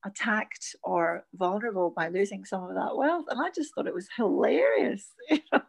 [0.04, 3.26] attacked or vulnerable by losing some of that wealth.
[3.28, 5.08] And I just thought it was hilarious.
[5.30, 5.60] You know?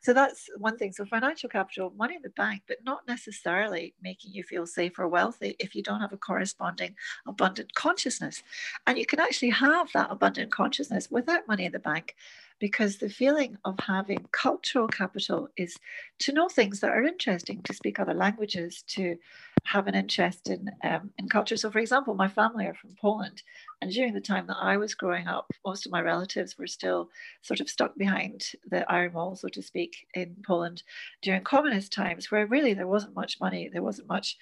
[0.00, 0.92] So that's one thing.
[0.92, 5.08] So financial capital, money in the bank, but not necessarily making you feel safe or
[5.08, 6.94] wealthy if you don't have a corresponding
[7.26, 8.42] abundant consciousness.
[8.86, 12.14] And you can actually have that abundant consciousness without money in the bank.
[12.62, 15.76] because the feeling of having cultural capital is
[16.20, 19.16] to know things that are interesting, to speak other languages, to
[19.64, 21.56] have an interest in, um, in culture.
[21.56, 23.42] So, for example, my family are from Poland,
[23.80, 27.08] and during the time that I was growing up, most of my relatives were still
[27.42, 30.82] sort of stuck behind the iron wall, so to speak, in Poland
[31.22, 34.36] during communist times, where really there wasn't much money, there wasn't much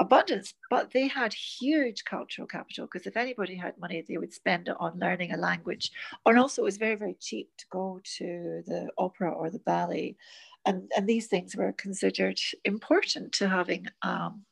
[0.00, 4.68] abundance, but they had huge cultural capital because if anybody had money, they would spend
[4.68, 5.92] it on learning a language.
[6.24, 10.16] And also, it was very, very cheap to go to the opera or the ballet.
[10.64, 14.42] And, and these things were considered important to having um,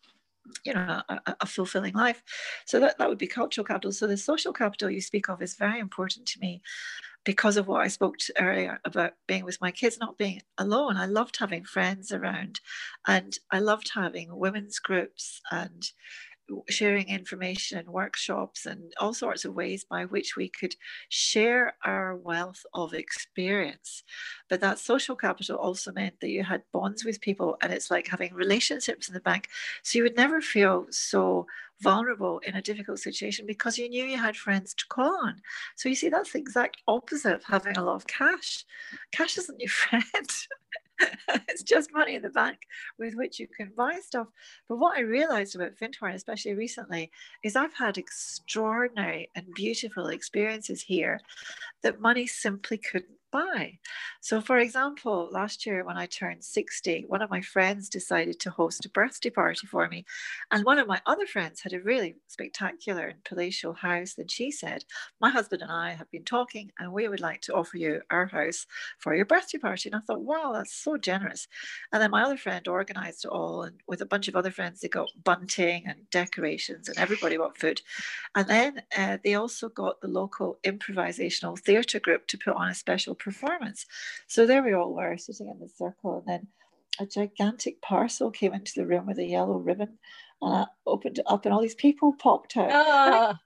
[0.65, 2.23] you know a, a, fulfilling life
[2.65, 5.55] so that, that would be cultural capital so the social capital you speak of is
[5.55, 6.61] very important to me
[7.29, 10.97] because of what I spoke to earlier about being with my kids, not being alone.
[10.97, 12.61] I loved having friends around
[13.07, 15.91] and I loved having women's groups and
[16.69, 20.75] sharing information, and workshops, and all sorts of ways by which we could
[21.09, 24.03] share our wealth of experience.
[24.49, 28.09] But that social capital also meant that you had bonds with people, and it's like
[28.09, 29.49] having relationships in the bank.
[29.83, 31.47] So you would never feel so
[31.81, 35.41] vulnerable in a difficult situation because you knew you had friends to call on.
[35.77, 38.65] So you see, that's the exact opposite of having a lot of cash.
[39.13, 40.31] Cash isn't your friend.
[41.49, 42.59] it's just money in the bank
[42.99, 44.29] with which you can buy stuff.
[44.69, 47.11] But what I realized about Findhorn, especially recently,
[47.43, 51.21] is I've had extraordinary and beautiful experiences here
[51.83, 53.79] that money simply couldn't buy.
[54.21, 58.51] So, for example, last year when I turned 60, one of my friends decided to
[58.51, 60.05] host a birthday party for me.
[60.51, 64.17] And one of my other friends had a really spectacular and palatial house.
[64.19, 64.85] And she said,
[65.21, 68.27] My husband and I have been talking, and we would like to offer you our
[68.27, 68.67] house
[68.99, 69.89] for your birthday party.
[69.89, 71.49] And I thought, Wow, that's so generous.
[71.93, 73.63] And then my other friend organized it all.
[73.63, 77.59] And with a bunch of other friends, they got bunting and decorations, and everybody got
[77.59, 77.83] food.
[78.35, 82.75] And then uh, they also got the local improvisational theatre group to put on a
[82.75, 83.87] special performance.
[84.27, 86.47] So there we all were sitting in the circle, and then
[87.01, 89.99] a gigantic parcel came into the room with a yellow ribbon,
[90.43, 92.71] and I opened it up, and all these people popped out.
[92.73, 93.39] Ah.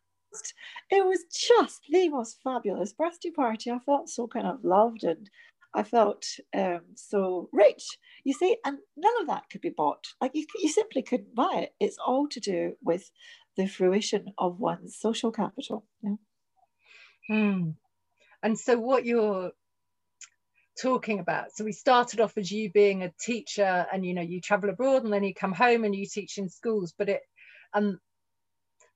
[0.91, 3.71] It was just the most fabulous birthday party.
[3.71, 5.29] I felt so kind of loved and
[5.75, 7.99] I felt um, so rich.
[8.25, 10.07] You see, and none of that could be bought.
[10.21, 11.75] Like you, you simply couldn't buy it.
[11.81, 13.11] It's all to do with
[13.57, 15.85] the fruition of one's social capital.
[16.03, 16.17] Yeah.
[17.29, 17.71] Hmm.
[18.43, 19.53] And so, what you're
[20.81, 21.55] talking about.
[21.55, 25.05] So we started off as you being a teacher and you know you travel abroad
[25.05, 27.21] and then you come home and you teach in schools but it
[27.75, 27.99] um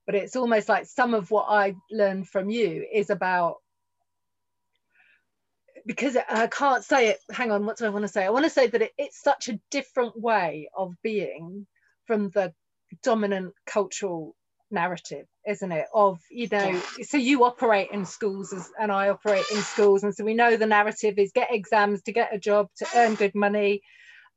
[0.05, 3.57] but it's almost like some of what I learned from you is about
[5.85, 8.45] because I can't say it hang on what do I want to say I want
[8.45, 11.67] to say that it, it's such a different way of being
[12.05, 12.53] from the
[13.03, 14.35] dominant cultural
[14.69, 19.45] narrative isn't it of you know so you operate in schools as, and i operate
[19.51, 22.67] in schools and so we know the narrative is get exams to get a job
[22.75, 23.81] to earn good money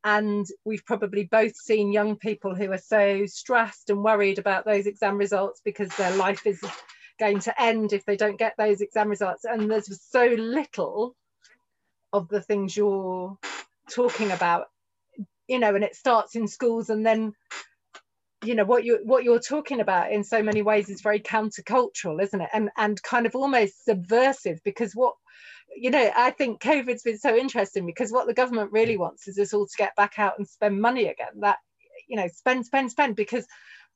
[0.05, 4.87] and we've probably both seen young people who are so stressed and worried about those
[4.87, 6.61] exam results because their life is
[7.19, 11.15] going to end if they don't get those exam results and there's so little
[12.13, 13.37] of the things you're
[13.91, 14.67] talking about
[15.49, 17.33] you know and it starts in schools and then
[18.45, 22.23] you know what you what you're talking about in so many ways is very countercultural
[22.23, 22.49] isn't it?
[22.53, 25.15] And and kind of almost subversive because what
[25.77, 29.39] you know i think covid's been so interesting because what the government really wants is
[29.39, 31.41] us all to get back out and spend money again.
[31.41, 31.59] That
[32.09, 33.47] you know spend spend spend because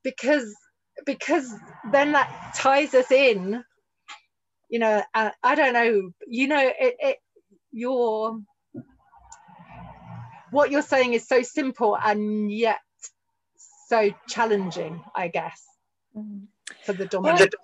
[0.03, 0.55] because
[1.07, 1.53] because
[1.91, 3.65] then that ties us in
[4.71, 7.17] you know i don't know you know it, it
[7.73, 8.39] your
[10.51, 12.79] what you're saying is so simple and yet
[13.87, 15.65] so challenging, I guess,
[16.17, 16.43] mm.
[16.85, 17.55] for the dominant.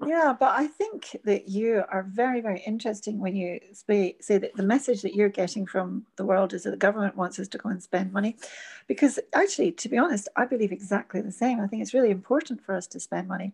[0.00, 4.38] Well, yeah, but I think that you are very, very interesting when you say, say
[4.38, 7.48] that the message that you're getting from the world is that the government wants us
[7.48, 8.36] to go and spend money.
[8.88, 11.60] Because actually, to be honest, I believe exactly the same.
[11.60, 13.52] I think it's really important for us to spend money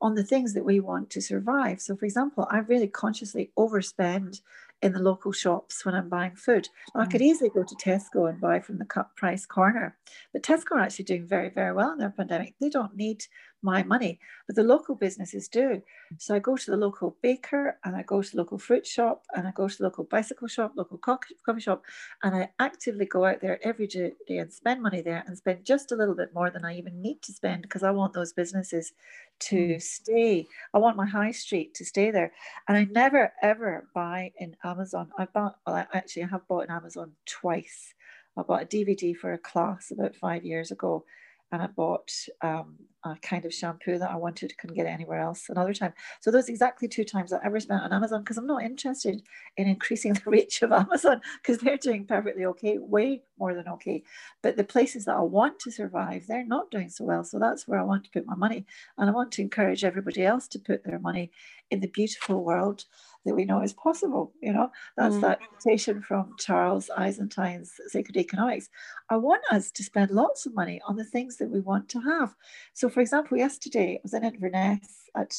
[0.00, 1.80] on the things that we want to survive.
[1.80, 4.42] So, for example, I really consciously overspend
[4.82, 6.68] in the local shops when I'm buying food.
[6.94, 9.96] I could easily go to Tesco and buy from the cut price corner,
[10.32, 12.54] but Tesco are actually doing very, very well in their pandemic.
[12.60, 13.24] They don't need
[13.62, 15.82] my money, but the local businesses do.
[16.18, 19.24] So I go to the local baker and I go to the local fruit shop
[19.34, 21.82] and I go to the local bicycle shop, local coffee shop,
[22.22, 25.92] and I actively go out there every day and spend money there and spend just
[25.92, 28.92] a little bit more than I even need to spend because I want those businesses
[29.40, 29.82] to mm.
[29.82, 30.46] stay.
[30.72, 32.32] I want my high street to stay there.
[32.68, 35.10] And I never ever buy in Amazon.
[35.18, 37.94] I bought, well, I actually I have bought in Amazon twice.
[38.36, 41.04] I bought a DVD for a class about five years ago
[41.50, 45.48] and I bought um, a kind of shampoo that I wanted, couldn't get anywhere else
[45.48, 45.92] another time.
[46.20, 49.22] So those exactly two times I ever spent on Amazon because I'm not interested
[49.56, 54.02] in increasing the reach of Amazon because they're doing perfectly okay, way more than okay.
[54.42, 57.24] But the places that I want to survive, they're not doing so well.
[57.24, 58.66] So that's where I want to put my money.
[58.98, 61.30] And I want to encourage everybody else to put their money
[61.70, 62.84] in the beautiful world
[63.28, 64.32] that we know is possible.
[64.40, 65.20] You know, that's mm.
[65.20, 68.68] that quotation from Charles Eisenstein's Sacred Economics.
[69.10, 72.00] I want us to spend lots of money on the things that we want to
[72.00, 72.34] have.
[72.72, 75.34] So, for example, yesterday I was in Inverness at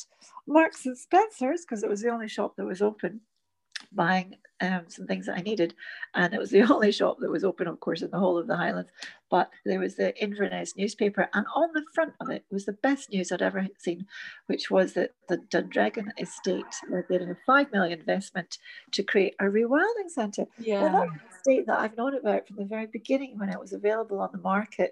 [0.47, 3.21] Marks and Spencer's because it was the only shop that was open
[3.91, 5.74] buying um, some things that I needed.
[6.16, 8.47] And it was the only shop that was open, of course, in the whole of
[8.47, 8.91] the Highlands.
[9.30, 13.12] But there was the Inverness newspaper, and on the front of it was the best
[13.12, 14.07] news I'd ever seen,
[14.47, 16.66] which was that the Dundreggan estate
[17.10, 18.57] did a five million investment
[18.91, 20.45] to create a rewilding centre.
[20.57, 20.82] Yeah.
[20.82, 24.20] Well, that estate that I've known about from the very beginning when it was available
[24.20, 24.91] on the market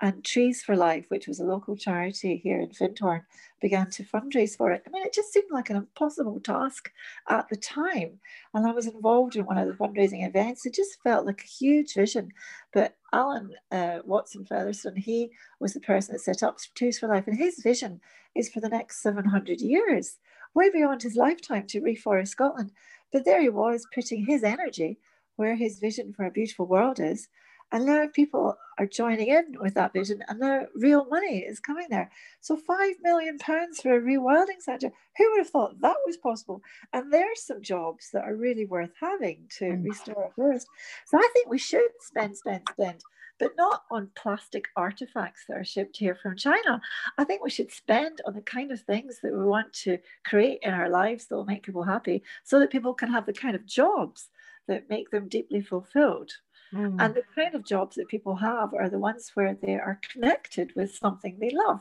[0.00, 3.22] and Trees for Life, which was a local charity here in Findhorn,
[3.60, 4.82] began to fundraise for it.
[4.86, 6.90] I mean, it just seemed like an impossible task
[7.28, 8.18] at the time.
[8.52, 10.64] And I was involved in one of the fundraising events.
[10.64, 12.30] It just felt like a huge vision.
[12.72, 15.30] But Alan uh, Watson Featherstone, he
[15.60, 18.00] was the person that set up Trees for Life, and his vision
[18.34, 20.18] is for the next 700 years,
[20.54, 22.72] way beyond his lifetime to reforest Scotland.
[23.12, 24.98] But there he was putting his energy
[25.36, 27.28] where his vision for a beautiful world is
[27.72, 31.86] and now people are joining in with that vision, and now real money is coming
[31.90, 32.10] there.
[32.40, 34.90] So, five million pounds for a rewilding centre.
[35.16, 36.60] Who would have thought that was possible?
[36.92, 39.84] And there's some jobs that are really worth having to mm.
[39.84, 40.66] restore a forest.
[41.06, 43.02] So, I think we should spend, spend, spend
[43.38, 46.80] but not on plastic artifacts that are shipped here from China.
[47.18, 50.60] I think we should spend on the kind of things that we want to create
[50.62, 53.54] in our lives that will make people happy so that people can have the kind
[53.56, 54.28] of jobs
[54.68, 56.30] that make them deeply fulfilled.
[56.74, 56.96] Mm.
[56.98, 60.74] And the kind of jobs that people have are the ones where they are connected
[60.74, 61.80] with something they love.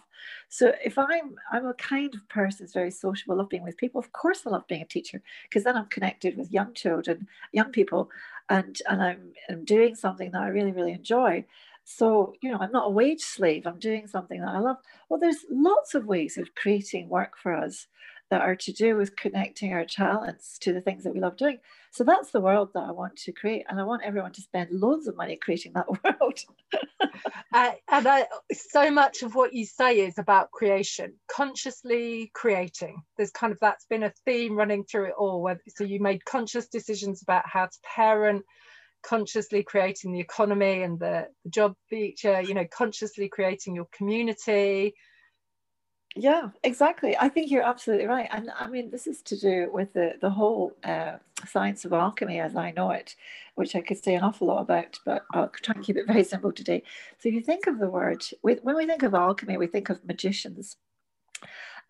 [0.50, 4.00] So if I'm I'm a kind of person who's very sociable, love being with people,
[4.00, 7.72] of course I love being a teacher because then I'm connected with young children, young
[7.72, 8.10] people,
[8.50, 11.46] and and I'm, I'm doing something that I really, really enjoy.
[11.86, 13.66] So, you know, I'm not a wage slave.
[13.66, 14.78] I'm doing something that I love.
[15.10, 17.88] Well, there's lots of ways of creating work for us
[18.34, 21.60] that are to do with connecting our talents to the things that we love doing.
[21.92, 23.64] So that's the world that I want to create.
[23.70, 26.40] And I want everyone to spend loads of money creating that world.
[27.54, 33.04] uh, and I, so much of what you say is about creation, consciously creating.
[33.18, 35.44] There's kind of that's been a theme running through it all.
[35.44, 38.44] Where, so you made conscious decisions about how to parent,
[39.04, 44.96] consciously creating the economy and the, the job feature you know, consciously creating your community
[46.16, 47.18] yeah, exactly.
[47.18, 48.28] I think you're absolutely right.
[48.32, 52.40] And I mean, this is to do with the, the whole uh, science of alchemy
[52.40, 53.16] as I know it,
[53.56, 56.24] which I could say an awful lot about, but I'll try and keep it very
[56.24, 56.84] simple today.
[57.18, 60.06] So if you think of the word, when we think of alchemy, we think of
[60.06, 60.78] magicians.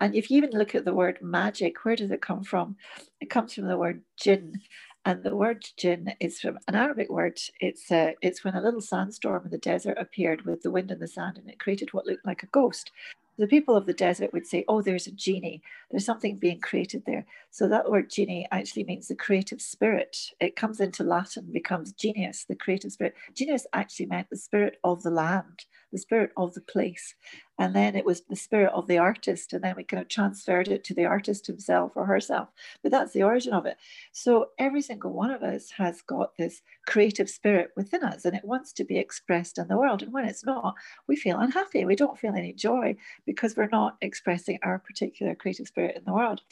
[0.00, 2.76] And if you even look at the word magic, where does it come from?
[3.20, 4.60] It comes from the word jinn.
[5.06, 7.38] And the word jinn is from an Arabic word.
[7.60, 11.00] It's uh, it's when a little sandstorm in the desert appeared with the wind and
[11.00, 12.90] the sand, and it created what looked like a ghost
[13.38, 17.02] the people of the desert would say, oh, there's a genie, there's something being created
[17.06, 17.26] there.
[17.50, 20.16] So that word genie actually means the creative spirit.
[20.40, 23.14] It comes into Latin, becomes genius, the creative spirit.
[23.34, 25.64] Genius actually meant the spirit of the land,
[25.94, 27.14] the spirit of the place.
[27.58, 29.52] And then it was the spirit of the artist.
[29.52, 32.48] And then we kind of transferred it to the artist himself or herself.
[32.82, 33.76] But that's the origin of it.
[34.12, 38.44] So every single one of us has got this creative spirit within us and it
[38.44, 40.02] wants to be expressed in the world.
[40.02, 40.74] And when it's not,
[41.06, 41.84] we feel unhappy.
[41.84, 46.12] We don't feel any joy because we're not expressing our particular creative spirit in the
[46.12, 46.42] world.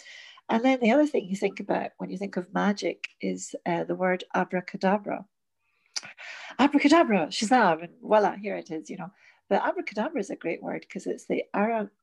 [0.48, 3.84] And then the other thing you think about when you think of magic is uh,
[3.84, 5.24] the word abracadabra.
[6.58, 9.10] Abracadabra, shazam, and voila, here it is, you know.
[9.52, 11.44] But abracadabra is a great word because it's the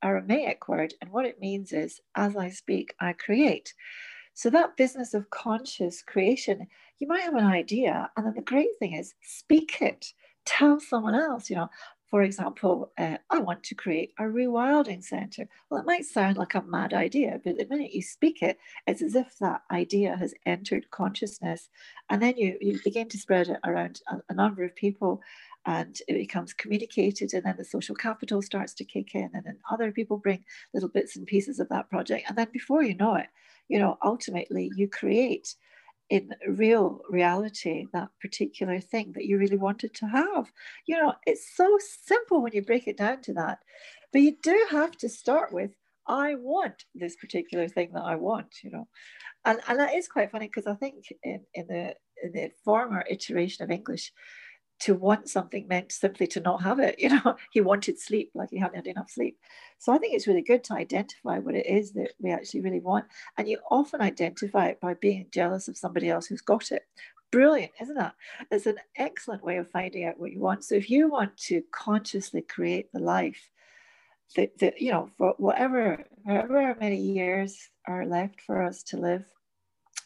[0.04, 3.74] Aramaic word, and what it means is, as I speak, I create.
[4.36, 6.68] So that business of conscious creation,
[7.00, 10.14] you might have an idea, and then the great thing is, speak it.
[10.46, 11.70] Tell someone else, you know,
[12.10, 15.48] for example, uh, I want to create a rewilding centre.
[15.70, 19.02] Well, it might sound like a mad idea, but the minute you speak it, it's
[19.02, 21.70] as if that idea has entered consciousness.
[22.10, 25.22] And then you, you begin to spread it around a, a number of people
[25.66, 29.58] and it becomes communicated and then the social capital starts to kick in and then
[29.72, 30.44] other people bring
[30.74, 32.26] little bits and pieces of that project.
[32.28, 33.28] And then before you know it
[33.68, 35.56] you know ultimately you create
[36.10, 40.52] in real reality that particular thing that you really wanted to have.
[40.88, 43.60] You know it's so simple when you break it down to that
[44.12, 45.72] but you do have to start with
[46.08, 48.88] i want this particular thing that i want you know?
[49.46, 53.06] And, and that is quite funny because i think in, in the in the former
[53.10, 54.12] iteration of english
[54.80, 56.96] to want something meant simply to not have it.
[57.10, 59.38] You know, he wanted sleep, like he hadn't had enough sleep.
[59.78, 62.80] So I think it's really good to identify what it is that we actually really
[62.80, 63.06] want.
[63.38, 66.84] And you often identify it by being jealous of somebody else who's got it.
[67.32, 68.16] Brilliant, isn't that?
[68.52, 70.64] It's an excellent way of finding out what you want.
[70.64, 73.50] So if you want to consciously create the life
[74.36, 79.26] that, that you know, for whatever, however many years are left for us to live,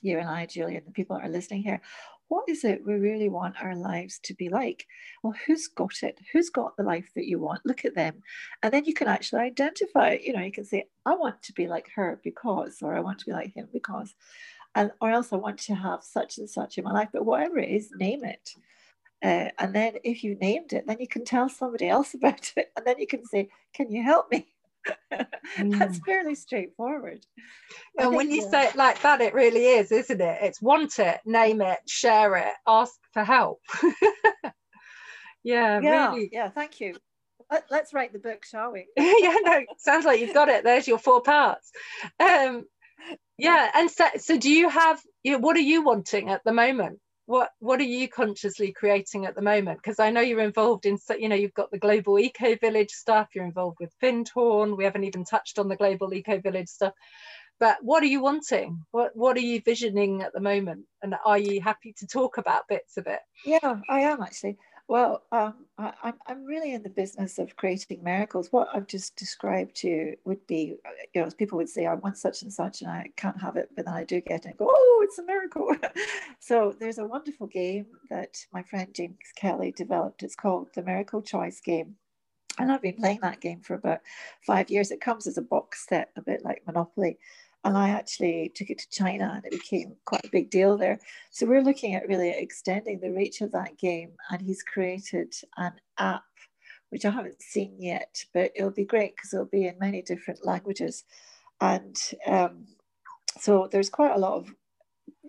[0.01, 1.81] you and I, Julian, the people that are listening here,
[2.33, 4.87] what is it we really want our lives to be like?
[5.21, 6.17] Well, who's got it?
[6.31, 7.61] Who's got the life that you want?
[7.63, 8.23] Look at them.
[8.63, 11.67] And then you can actually identify, you know, you can say, I want to be
[11.67, 14.15] like her because, or I want to be like him because,
[14.73, 17.09] and or else I want to have such and such in my life.
[17.13, 18.49] But whatever it is, name it.
[19.23, 22.71] Uh, and then if you named it, then you can tell somebody else about it.
[22.75, 24.47] And then you can say, Can you help me?
[25.11, 26.05] That's mm.
[26.05, 27.25] fairly straightforward.
[27.97, 30.39] And when you say it like that, it really is, isn't it?
[30.41, 33.61] It's want it, name it, share it, ask for help.
[35.43, 36.29] yeah, yeah, really.
[36.31, 36.95] Yeah, thank you.
[37.51, 38.87] Let, us write the book, shall we?
[38.97, 40.63] yeah, no, sounds like you've got it.
[40.63, 41.71] There's your four parts.
[42.19, 42.65] Um,
[43.37, 44.99] yeah, and so, so do you have?
[45.23, 46.99] You know, what are you wanting at the moment?
[47.25, 49.79] What what are you consciously creating at the moment?
[49.81, 53.29] Because i know you're involved in you know you've got the global eco village stuff
[53.33, 56.93] you're involved with findhorn we haven't even touched on the global eco village stuff.
[57.59, 58.83] But what are you wanting?
[58.91, 60.85] What what are you visioning at the moment?
[61.01, 63.19] And are you happy to talk about bits of it?
[63.45, 64.57] Yeah i am actually
[64.87, 68.51] well, um, I, I'm, I'm really in the business of creating miracles.
[68.51, 70.75] What I've just described to you would be,
[71.13, 73.69] you know, people would say, I want such and such, and I can't have it,
[73.75, 75.73] but then I do get it and go, oh, it's a miracle.
[76.39, 80.23] so there's a wonderful game that my friend James Kelly developed.
[80.23, 81.95] It's called the Miracle Choice Game.
[82.59, 84.01] And I've been playing that game for about
[84.45, 84.91] five years.
[84.91, 87.17] It comes as a box set, a bit like Monopoly
[87.63, 90.99] and I actually took it to China and it became quite a big deal there.
[91.31, 95.73] So we're looking at really extending the reach of that game, and he's created an
[95.97, 96.23] app
[96.89, 100.45] which I haven't seen yet, but it'll be great because it'll be in many different
[100.45, 101.05] languages,
[101.59, 101.97] and
[102.27, 102.67] um,
[103.39, 104.53] so there's quite a lot of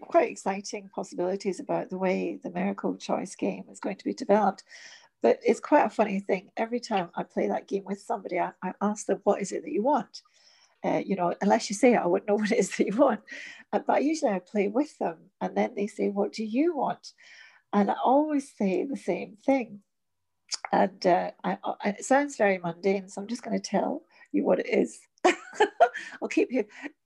[0.03, 4.65] quite exciting possibilities about the way the Miracle Choice game is going to be developed.
[5.23, 6.51] But it's quite a funny thing.
[6.59, 9.63] Every time I play that game with somebody, I, I ask them, "What is it
[9.63, 10.21] that you want?"
[10.85, 12.97] Uh, you know, unless you say it, I wouldn't know what it is that you
[12.97, 13.21] want.
[13.73, 17.13] Uh, but usually I play with them and then they say, What do you want?
[17.73, 19.81] And I always say the same thing.
[20.73, 24.45] And uh, I, I, it sounds very mundane, so I'm just going to tell you
[24.45, 25.01] what it is.
[26.23, 26.65] I'll keep you.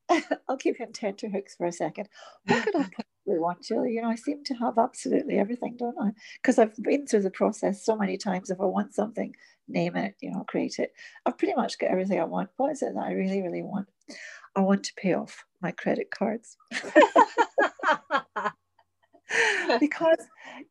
[0.49, 2.09] I'll keep you on tenterhooks for a second.
[2.47, 2.79] What could I
[3.27, 3.93] possibly want, Julie?
[3.95, 6.11] You know, I seem to have absolutely everything, don't I?
[6.41, 8.51] Because I've been through the process so many times.
[8.51, 9.35] If I want something,
[9.69, 10.93] name it, you know, create it.
[11.27, 12.51] I've pretty much got everything I want.
[12.57, 13.89] What is it that I really, really want?
[14.57, 16.57] I want to pay off my credit cards.
[19.79, 20.19] because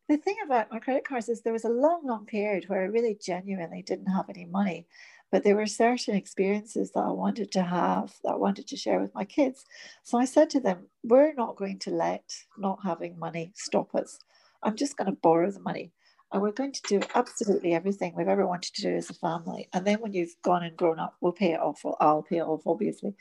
[0.09, 2.85] the thing about my credit cards is there was a long, long period where I
[2.85, 4.87] really genuinely didn't have any money.
[5.31, 9.01] But there were certain experiences that I wanted to have, that I wanted to share
[9.01, 9.65] with my kids.
[10.03, 12.23] So I said to them, We're not going to let
[12.57, 14.19] not having money stop us.
[14.63, 15.91] I'm just going to borrow the money
[16.31, 19.69] and we're going to do absolutely everything we've ever wanted to do as a family.
[19.73, 21.83] And then when you've gone and grown up, we'll pay it off.
[21.83, 23.15] Well, I'll pay it off, obviously.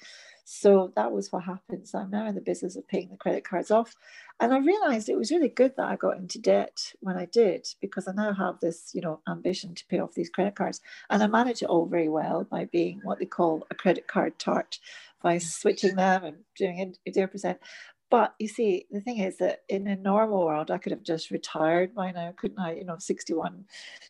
[0.44, 1.88] So that was what happened.
[1.88, 3.94] So I'm now in the business of paying the credit cards off.
[4.40, 7.66] And I realized it was really good that I got into debt when I did,
[7.80, 10.80] because I now have this, you know, ambition to pay off these credit cards.
[11.08, 14.38] And I manage it all very well by being what they call a credit card
[14.38, 14.78] tart,
[15.22, 15.42] by mm.
[15.42, 17.56] switching them and doing it 0%.
[18.10, 21.30] But you see, the thing is that in a normal world, I could have just
[21.30, 22.74] retired by now, couldn't I?
[22.74, 23.64] You know, 61,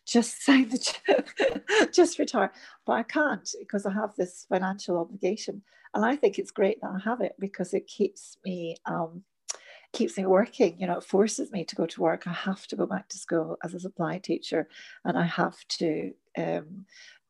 [0.05, 2.51] just sign the just retire.
[2.85, 5.63] But I can't because I have this financial obligation.
[5.93, 9.23] And I think it's great that I have it because it keeps me um,
[9.93, 10.79] keeps me working.
[10.79, 12.27] You know, it forces me to go to work.
[12.27, 14.67] I have to go back to school as a supply teacher,
[15.05, 16.85] and I have to um,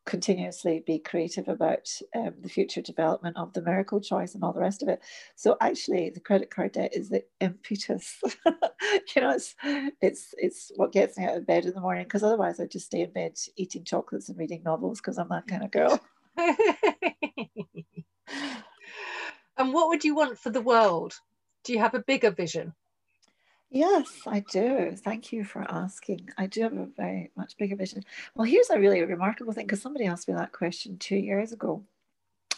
[0.07, 4.59] continuously be creative about um, the future development of the miracle choice and all the
[4.59, 5.01] rest of it.
[5.35, 8.19] So actually, the credit card debt is the impetus.
[8.45, 9.55] you know, it's
[10.01, 12.87] it's it's what gets me out of bed in the morning because otherwise I just
[12.87, 15.99] stay in bed eating chocolates and reading novels because I'm that kind of girl.
[19.57, 21.19] and what would you want for the world?
[21.65, 22.73] Do you have a bigger vision?
[23.69, 24.95] Yes, I do.
[24.95, 26.29] Thank you for asking.
[26.37, 28.03] I do have a very much bigger vision.
[28.35, 31.83] Well, here's a really remarkable thing because somebody asked me that question two years ago.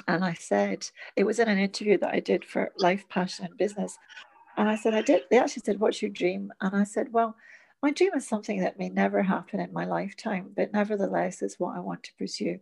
[0.08, 3.58] And I said, it was in an interview that I did for Life, Passion, and
[3.58, 3.98] Business.
[4.58, 5.24] And I said, I did.
[5.30, 6.52] They actually said, What's your dream?
[6.62, 7.36] And I said, Well,
[7.82, 11.76] my dream is something that may never happen in my lifetime, but nevertheless is what
[11.76, 12.60] I want to pursue.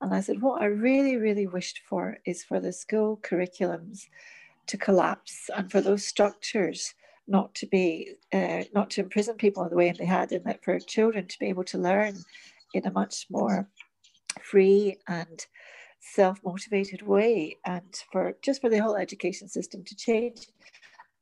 [0.00, 4.08] And I said, What I really, really wished for is for the school curriculums
[4.66, 6.94] to collapse and for those structures
[7.28, 10.64] not to be uh, not to imprison people in the way they had, and that
[10.64, 12.14] for children to be able to learn
[12.74, 13.68] in a much more
[14.42, 15.46] free and
[16.00, 20.46] self-motivated way and for just for the whole education system to change.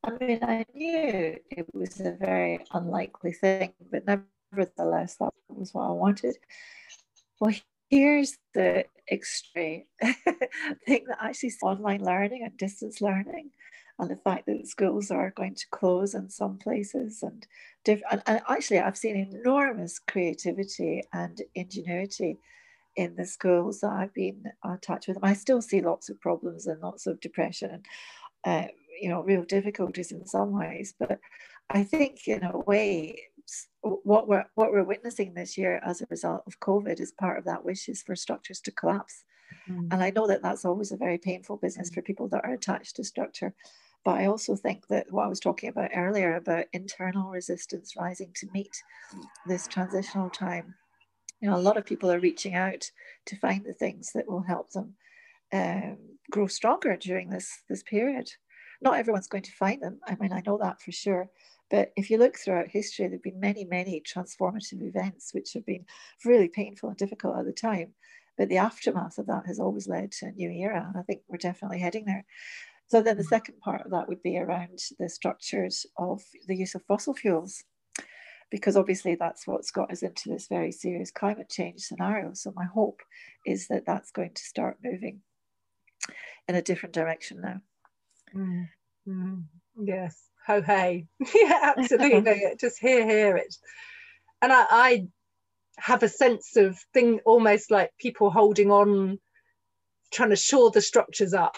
[0.03, 5.87] I mean i knew it was a very unlikely thing but nevertheless that was what
[5.87, 6.37] i wanted.
[7.39, 7.55] Well
[7.89, 13.49] here's the extreme thing that actually online learning and distance learning
[13.99, 17.47] and the fact that schools are going to close in some places and
[17.83, 22.37] different and actually i've seen enormous creativity and ingenuity
[22.97, 25.17] in the schools that I've been in touch with.
[25.17, 27.85] And I still see lots of problems and lots of depression and,
[28.43, 28.67] uh,
[28.99, 30.95] you know, real difficulties in some ways.
[30.99, 31.19] But
[31.69, 33.21] I think, in a way,
[33.81, 37.45] what we're what we're witnessing this year as a result of COVID is part of
[37.45, 39.23] that wish is for structures to collapse.
[39.69, 39.93] Mm.
[39.93, 42.95] And I know that that's always a very painful business for people that are attached
[42.95, 43.53] to structure.
[44.07, 48.31] But I also think that what I was talking about earlier about internal resistance rising
[48.35, 48.71] to meet
[49.45, 50.75] this transitional time
[51.41, 52.89] you know, a lot of people are reaching out
[53.25, 54.95] to find the things that will help them
[55.53, 55.97] um,
[56.31, 58.29] grow stronger during this this period.
[58.81, 59.99] Not everyone's going to find them.
[60.07, 61.29] I mean, I know that for sure.
[61.69, 65.65] But if you look throughout history, there have been many, many transformative events which have
[65.65, 65.85] been
[66.23, 67.93] really painful and difficult at the time.
[68.37, 70.85] But the aftermath of that has always led to a new era.
[70.87, 72.25] And I think we're definitely heading there.
[72.87, 73.27] So then the mm.
[73.27, 77.63] second part of that would be around the structures of the use of fossil fuels
[78.49, 82.31] because obviously that's what's got us into this very serious climate change scenario.
[82.33, 83.01] So my hope
[83.45, 85.21] is that that's going to start moving
[86.47, 87.61] in a different direction now.
[88.35, 88.69] Mm,
[89.07, 89.43] mm,
[89.83, 90.17] yes.
[90.45, 91.07] Ho hey.
[91.35, 92.41] yeah, absolutely.
[92.59, 93.53] Just hear, hear it.
[94.41, 95.07] And I, I
[95.77, 99.19] have a sense of thing almost like people holding on,
[100.11, 101.57] trying to shore the structures up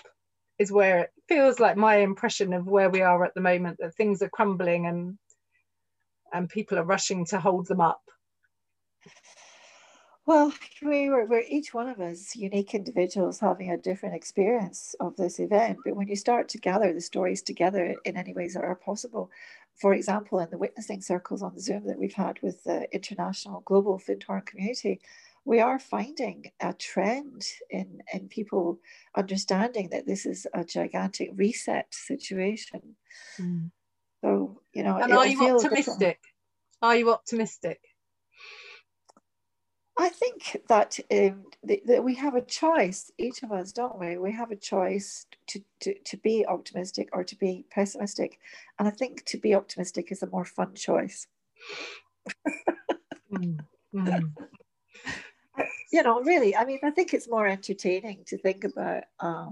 [0.58, 3.96] is where it feels like my impression of where we are at the moment, that
[3.96, 5.18] things are crumbling and
[6.34, 8.02] and people are rushing to hold them up?
[10.26, 10.54] Well,
[10.84, 15.40] we were, we're each one of us unique individuals having a different experience of this
[15.40, 15.80] event.
[15.84, 19.32] But when you start to gather the stories together in any ways that are possible,
[19.74, 23.98] for example, in the witnessing circles on Zoom that we've had with the international global
[23.98, 25.02] Findhorn community,
[25.46, 28.80] we are finding a trend in, in people
[29.16, 32.96] understanding that this is a gigantic reset situation.
[33.40, 33.72] Mm.
[34.22, 35.94] So, you know, and are you optimistic?
[36.00, 36.18] Different.
[36.82, 37.80] Are you optimistic?
[39.98, 44.18] I think that, um, that we have a choice, each of us, don't we?
[44.18, 48.40] We have a choice to, to, to be optimistic or to be pessimistic.
[48.78, 51.28] And I think to be optimistic is a more fun choice.
[53.32, 53.60] mm.
[53.94, 54.32] Mm.
[55.92, 59.48] You know, really, I mean, I think it's more entertaining to think about uh,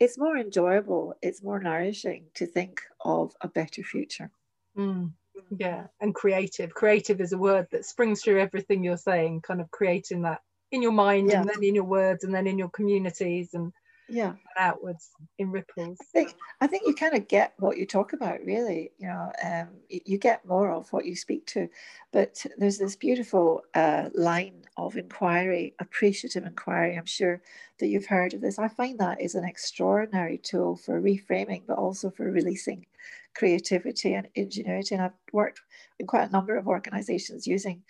[0.00, 4.30] it's more enjoyable, it's more nourishing to think of a better future.
[4.76, 5.12] Mm,
[5.56, 6.74] yeah, and creative.
[6.74, 10.40] Creative is a word that springs through everything you're saying, kind of creating that
[10.72, 11.40] in your mind yeah.
[11.40, 13.72] and then in your words and then in your communities and
[14.08, 14.34] yeah.
[14.58, 15.98] Outwards in ripples.
[16.00, 19.32] I think, I think you kind of get what you talk about really you know
[19.44, 21.68] um, you get more of what you speak to.
[22.12, 27.42] But there's this beautiful uh, line of inquiry appreciative inquiry i'm sure
[27.78, 28.58] that you've heard of this.
[28.58, 32.86] I find that is an extraordinary tool for reframing but also for releasing
[33.34, 34.94] creativity and ingenuity.
[34.94, 35.60] And i've worked
[35.98, 37.82] in quite a number of organizations using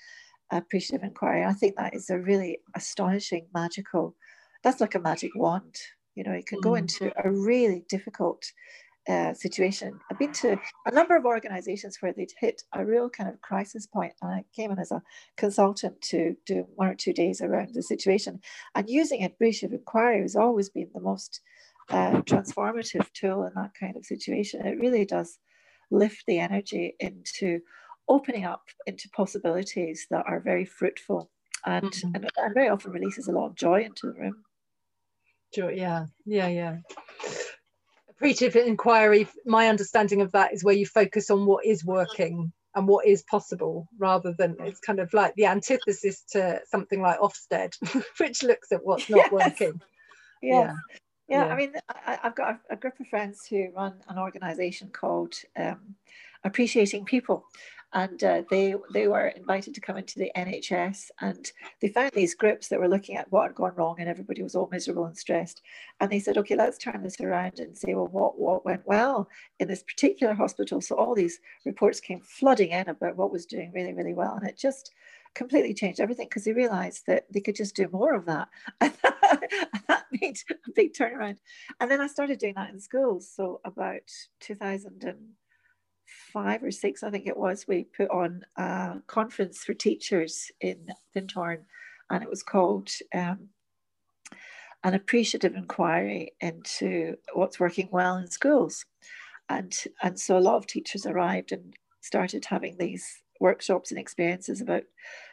[0.50, 1.44] appreciative inquiry.
[1.44, 4.14] I think that is a really astonishing magical
[4.62, 5.76] that's like a magic wand
[6.14, 6.78] you know, it can go mm.
[6.80, 8.44] into a really difficult
[9.08, 9.98] uh, situation.
[10.10, 10.56] I've been to
[10.86, 14.44] a number of organizations where they'd hit a real kind of crisis point, and I
[14.54, 15.02] came in as a
[15.36, 18.40] consultant to do one or two days around the situation.
[18.74, 21.40] And using appreciative inquiry has always been the most
[21.90, 24.64] uh, transformative tool in that kind of situation.
[24.64, 25.38] It really does
[25.90, 27.60] lift the energy into
[28.08, 31.30] opening up into possibilities that are very fruitful
[31.66, 32.14] and, mm-hmm.
[32.14, 34.44] and, and very often releases a lot of joy into the room.
[35.54, 35.70] Sure.
[35.70, 36.06] Yeah.
[36.24, 36.48] Yeah.
[36.48, 36.76] Yeah.
[38.10, 39.26] Appreciative inquiry.
[39.44, 43.22] My understanding of that is where you focus on what is working and what is
[43.24, 47.74] possible, rather than it's kind of like the antithesis to something like Ofsted,
[48.18, 49.32] which looks at what's not yes.
[49.32, 49.80] working.
[50.40, 50.74] Yeah.
[51.28, 51.44] yeah.
[51.44, 51.44] yeah.
[51.46, 51.72] I mean,
[52.06, 55.96] I, have got a, a, group of friends who run an organization called um,
[56.44, 57.44] Appreciating People,
[57.94, 62.34] and uh, they they were invited to come into the NHS and they found these
[62.34, 65.16] groups that were looking at what had gone wrong and everybody was all miserable and
[65.16, 65.62] stressed.
[66.00, 69.28] And they said okay let's turn this around and say well what what went well
[69.60, 70.80] in this particular hospital.
[70.80, 74.48] So all these reports came flooding in about what was doing really really well and
[74.48, 74.92] it just
[75.34, 78.48] completely changed everything because they realized that they could just do more of that.
[79.32, 81.38] And that made a big turnaround.
[81.80, 84.02] And then I started doing that in schools so about
[84.40, 85.18] 2000 and
[86.32, 90.86] five or six, I think it was, we put on a conference for teachers in
[91.14, 91.64] Findhorn,
[92.10, 93.48] and it was called um,
[94.84, 98.84] An Appreciative Inquiry into What's Working Well in Schools.
[99.48, 104.60] And, and so a lot of teachers arrived and started having these workshops and experiences
[104.60, 104.84] about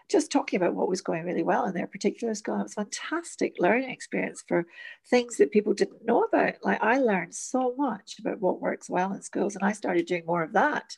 [0.09, 2.59] just talking about what was going really well in their particular school.
[2.59, 4.65] It was a fantastic learning experience for
[5.09, 6.55] things that people didn't know about.
[6.63, 10.25] Like I learned so much about what works well in schools, and I started doing
[10.25, 10.97] more of that.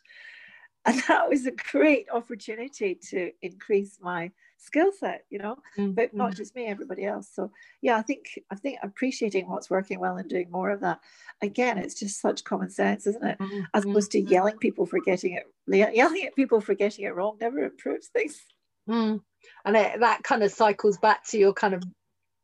[0.85, 5.91] And that was a great opportunity to increase my skill set, you know, mm-hmm.
[5.91, 7.29] but not just me, everybody else.
[7.31, 7.51] So
[7.81, 10.99] yeah, I think I think appreciating what's working well and doing more of that.
[11.41, 13.37] Again, it's just such common sense, isn't it?
[13.37, 13.61] Mm-hmm.
[13.75, 14.31] As opposed to mm-hmm.
[14.31, 18.41] yelling people for getting it yelling at people for getting it wrong never improves things.
[18.89, 19.21] Mm.
[19.65, 21.83] And it, that kind of cycles back to your kind of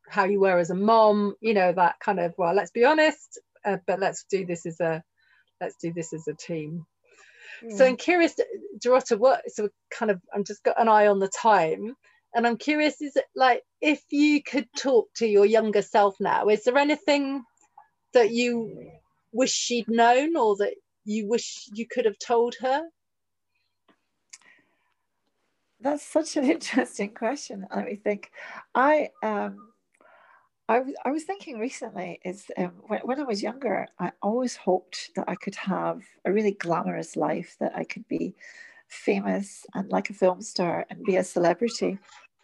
[0.07, 3.39] how you were as a mom, you know, that kind of, well, let's be honest,
[3.65, 5.03] uh, but let's do this as a,
[5.59, 6.85] let's do this as a team.
[7.69, 8.35] So I'm curious,
[8.83, 11.95] Dorota, what, so kind of, I'm just got an eye on the time
[12.35, 16.49] and I'm curious, is it like, if you could talk to your younger self now,
[16.49, 17.43] is there anything
[18.13, 18.91] that you
[19.31, 22.83] wish she'd known or that you wish you could have told her?
[25.79, 27.65] That's such an interesting question.
[27.75, 28.31] Let me think.
[28.75, 29.69] I um,
[30.69, 34.55] I was I was thinking recently is um, when when I was younger, I always
[34.57, 38.35] hoped that I could have a really glamorous life, that I could be
[38.89, 41.97] famous and like a film star and be a celebrity.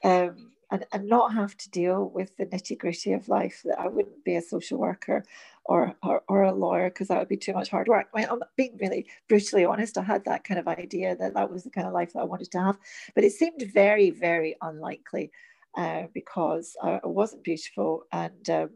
[0.03, 3.88] Um, and, and not have to deal with the nitty gritty of life that I
[3.88, 5.24] wouldn't be a social worker
[5.65, 8.07] or, or, or a lawyer because that would be too much hard work.
[8.11, 9.99] I mean, I'm being really brutally honest.
[9.99, 12.24] I had that kind of idea that that was the kind of life that I
[12.24, 12.80] wanted to have,
[13.13, 15.32] but it seemed very, very unlikely
[15.78, 18.69] uh, because I, I, wasn't beautiful and um,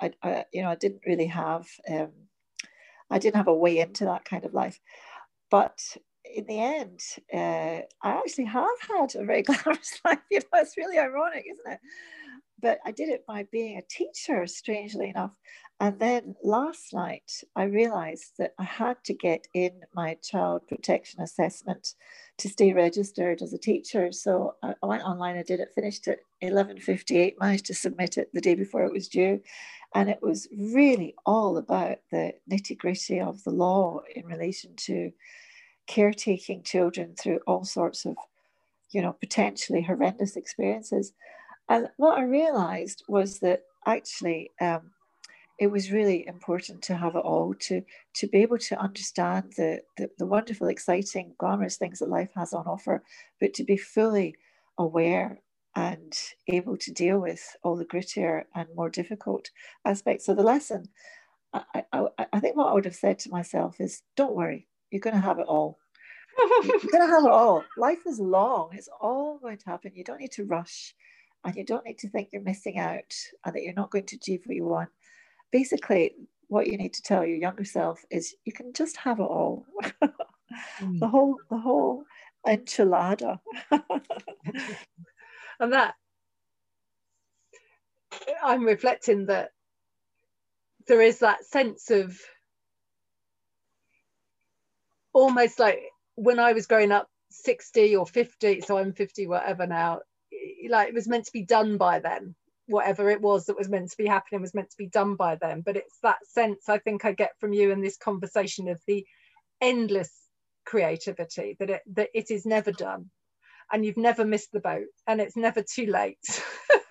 [0.00, 2.12] I, I, you know, I didn't really have, um,
[3.10, 4.80] I didn't have a way into that kind of life.
[5.50, 5.78] But
[6.34, 7.00] in the end,
[7.32, 10.18] uh, I actually have had a very glamorous life.
[10.30, 11.80] You know, it's really ironic, isn't it?
[12.60, 15.32] But I did it by being a teacher, strangely enough.
[15.80, 21.20] And then last night, I realized that I had to get in my child protection
[21.20, 21.94] assessment
[22.38, 24.10] to stay registered as a teacher.
[24.10, 28.40] So I went online, I did it, finished at 11.58, managed to submit it the
[28.40, 29.40] day before it was due.
[29.94, 35.12] And it was really all about the nitty gritty of the law in relation to
[35.86, 38.16] caretaking children through all sorts of,
[38.90, 41.12] you know, potentially horrendous experiences.
[41.68, 44.90] And what I realized was that actually um,
[45.58, 47.82] it was really important to have it all to
[48.14, 52.52] to be able to understand the, the, the wonderful, exciting, glamorous things that life has
[52.52, 53.02] on offer,
[53.40, 54.34] but to be fully
[54.78, 55.40] aware
[55.74, 56.12] and
[56.48, 59.50] able to deal with all the grittier and more difficult
[59.84, 60.88] aspects of the lesson.
[61.52, 65.00] I, I, I think what I would have said to myself is, don't worry, you're
[65.00, 65.78] going to have it all.
[66.64, 67.64] You're going to have it all.
[67.76, 68.70] Life is long.
[68.72, 69.92] It's all going to happen.
[69.94, 70.94] You don't need to rush
[71.44, 73.14] and you don't need to think you're missing out
[73.44, 74.90] and that you're not going to achieve what you want.
[75.50, 76.14] Basically,
[76.48, 79.66] what you need to tell your younger self is you can just have it all.
[80.80, 80.98] mm.
[80.98, 82.04] The whole, the whole
[82.46, 83.38] enchilada.
[85.60, 85.94] and that
[88.42, 89.50] I'm reflecting that
[90.86, 92.18] there is that sense of
[95.12, 95.80] almost like
[96.14, 100.00] when I was growing up, 60 or 50, so I'm 50, whatever now,
[100.68, 102.34] like it was meant to be done by them.
[102.66, 105.36] Whatever it was that was meant to be happening was meant to be done by
[105.36, 105.62] them.
[105.64, 109.06] But it's that sense I think I get from you in this conversation of the
[109.60, 110.12] endless
[110.66, 113.10] creativity that it that it is never done
[113.72, 116.42] and you've never missed the boat and it's never too late.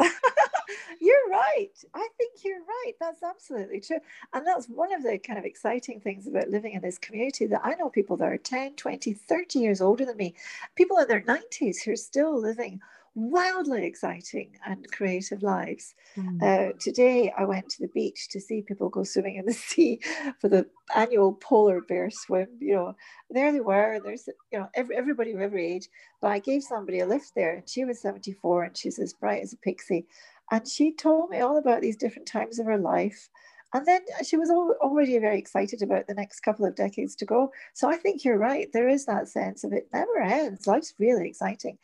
[1.01, 1.69] you're right.
[1.93, 2.93] I think you're right.
[2.99, 3.99] That's absolutely true.
[4.33, 7.61] And that's one of the kind of exciting things about living in this community that
[7.63, 10.35] I know people that are 10, 20, 30 years older than me,
[10.75, 12.81] people in their 90s who are still living
[13.17, 15.95] wildly exciting and creative lives.
[16.15, 16.41] Mm.
[16.41, 19.99] Uh, today, I went to the beach to see people go swimming in the sea
[20.39, 22.47] for the annual polar bear swim.
[22.59, 22.95] You know,
[23.31, 23.99] there they were.
[24.03, 25.89] There's you know every, everybody of every age.
[26.21, 29.41] But I gave somebody a lift there, and she was 74, and she's as bright
[29.41, 30.05] as a pixie.
[30.51, 33.29] And she told me all about these different times of her life.
[33.73, 37.51] And then she was already very excited about the next couple of decades to go.
[37.73, 38.71] So I think you're right.
[38.71, 40.67] There is that sense of it never ends.
[40.67, 41.77] Life's really exciting.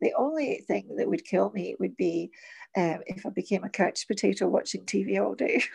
[0.00, 2.30] The only thing that would kill me would be
[2.76, 5.62] um, if I became a couch potato watching TV all day.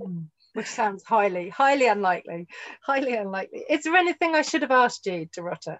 [0.00, 0.24] Hmm.
[0.52, 2.46] Which sounds highly, highly unlikely.
[2.80, 3.64] Highly unlikely.
[3.68, 5.78] Is there anything I should have asked you, Dorota?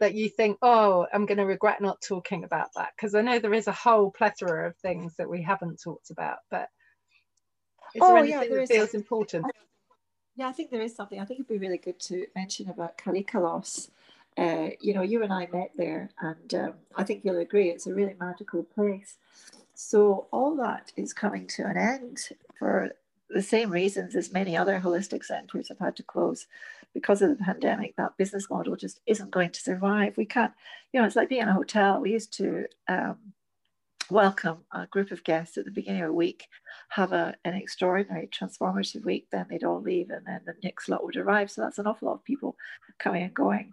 [0.00, 2.90] that you think, oh, I'm going to regret not talking about that?
[2.96, 6.38] Because I know there is a whole plethora of things that we haven't talked about,
[6.50, 6.68] but
[7.94, 9.46] is oh, there anything yeah, that feels important?
[10.36, 11.18] Yeah, I think there is something.
[11.18, 13.88] I think it'd be really good to mention about Kalikalos.
[14.36, 17.86] Uh, you know, you and I met there, and um, I think you'll agree it's
[17.86, 19.16] a really magical place.
[19.74, 22.18] So all that is coming to an end
[22.58, 22.90] for
[23.28, 26.46] the same reasons as many other holistic centres have had to close
[26.94, 27.96] because of the pandemic.
[27.96, 30.16] That business model just isn't going to survive.
[30.16, 30.52] We can't,
[30.92, 32.00] you know, it's like being in a hotel.
[32.00, 33.16] We used to um,
[34.10, 36.46] welcome a group of guests at the beginning of a week,
[36.90, 41.04] have a, an extraordinary transformative week, then they'd all leave and then the next lot
[41.04, 41.50] would arrive.
[41.50, 42.56] So that's an awful lot of people
[42.98, 43.72] coming and going.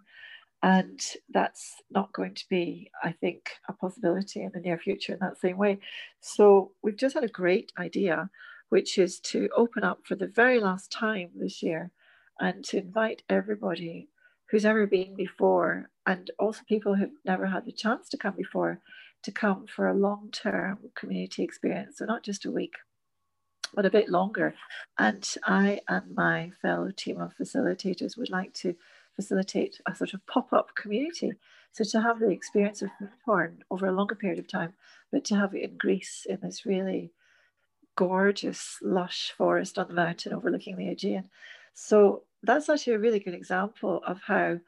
[0.64, 0.98] And
[1.28, 5.38] that's not going to be, I think, a possibility in the near future in that
[5.38, 5.78] same way.
[6.22, 8.30] So we've just had a great idea,
[8.70, 11.90] which is to open up for the very last time this year
[12.40, 14.08] and to invite everybody
[14.50, 18.80] who's ever been before and also people who've never had the chance to come before
[19.22, 21.98] to come for a long term community experience.
[21.98, 22.76] So, not just a week,
[23.74, 24.54] but a bit longer.
[24.98, 28.76] And I and my fellow team of facilitators would like to
[29.16, 31.32] facilitate a sort of pop up community.
[31.72, 32.90] So, to have the experience of
[33.26, 34.74] Findhorn over a longer period of time,
[35.10, 37.12] but to have it in Greece in this really
[37.96, 41.30] gorgeous, lush forest on the mountain overlooking the Aegean.
[41.74, 44.58] So, that's actually a really good example of how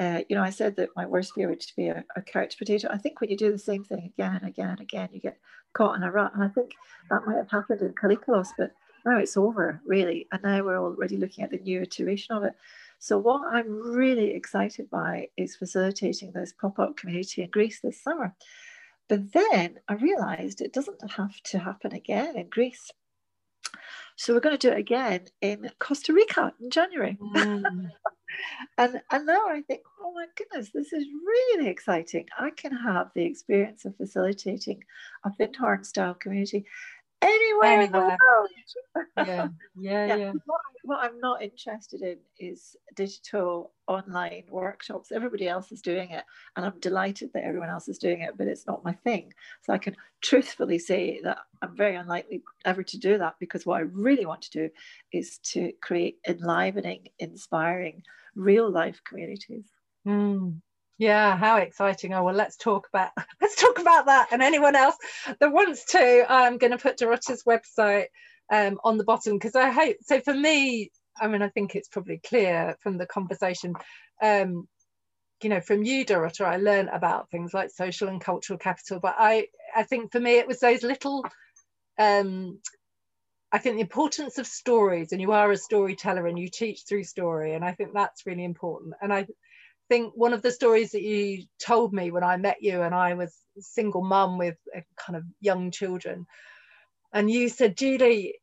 [0.00, 2.88] uh, you know, I said that my worst fear would be a, a, couch potato.
[2.90, 5.38] I think when you do the same thing again and again and again, you get
[5.74, 6.32] caught in a rut.
[6.34, 6.72] And I think
[7.10, 8.72] that might have happened in Kalikalos, but
[9.04, 10.28] now it's over, really.
[10.32, 12.54] And now we're already looking at the new iteration of it.
[13.02, 18.00] So, what I'm really excited by is facilitating this pop up community in Greece this
[18.00, 18.36] summer.
[19.08, 22.92] But then I realized it doesn't have to happen again in Greece.
[24.14, 27.18] So, we're going to do it again in Costa Rica in January.
[27.20, 27.90] Mm.
[28.78, 32.26] and and now I think, oh my goodness, this is really exciting.
[32.38, 34.84] I can have the experience of facilitating
[35.24, 36.66] a Findhorn style community
[37.22, 38.48] anywhere, in the world.
[39.16, 39.48] yeah,
[39.78, 40.16] yeah, yeah.
[40.16, 40.32] yeah.
[40.44, 45.12] What, what, I'm not interested in is digital online workshops.
[45.12, 46.24] Everybody else is doing it,
[46.56, 49.32] and I'm delighted that everyone else is doing it, but it's not my thing.
[49.62, 53.78] So I can truthfully say that I'm very unlikely ever to do that because what
[53.78, 54.70] I really want to do
[55.12, 58.02] is to create enlivening, inspiring,
[58.34, 59.66] real life communities.
[60.06, 60.60] Mm.
[61.02, 62.14] Yeah, how exciting!
[62.14, 64.28] Oh well, let's talk about let's talk about that.
[64.30, 64.94] And anyone else
[65.40, 68.06] that wants to, I'm going to put Dorota's website
[68.52, 69.96] um, on the bottom because I hope.
[70.02, 73.74] So for me, I mean, I think it's probably clear from the conversation.
[74.22, 74.68] Um,
[75.42, 79.00] you know, from you, Dorota, I learned about things like social and cultural capital.
[79.00, 81.26] But I, I think for me, it was those little
[81.98, 82.60] um,
[83.52, 87.04] I think the importance of stories, and you are a storyteller and you teach through
[87.04, 88.94] story, and I think that's really important.
[89.02, 89.26] And I
[89.92, 93.12] think one of the stories that you told me when I met you, and I
[93.12, 94.56] was single mum with
[94.96, 96.26] kind of young children,
[97.12, 98.36] and you said, Julie,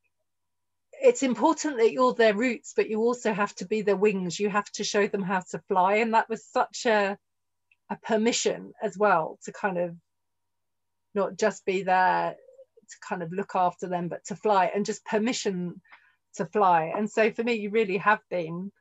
[0.92, 4.40] it's important that you're their roots, but you also have to be their wings.
[4.40, 7.18] You have to show them how to fly, and that was such a
[7.90, 9.96] a permission as well to kind of
[11.16, 12.36] not just be there
[12.92, 15.82] to kind of look after them, but to fly and just permission
[16.36, 16.94] to fly.
[16.96, 18.72] And so for me, you really have been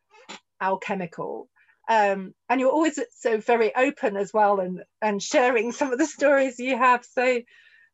[0.60, 1.48] alchemical.
[1.88, 6.06] Um, and you're always so very open as well and, and sharing some of the
[6.06, 7.04] stories you have.
[7.04, 7.40] So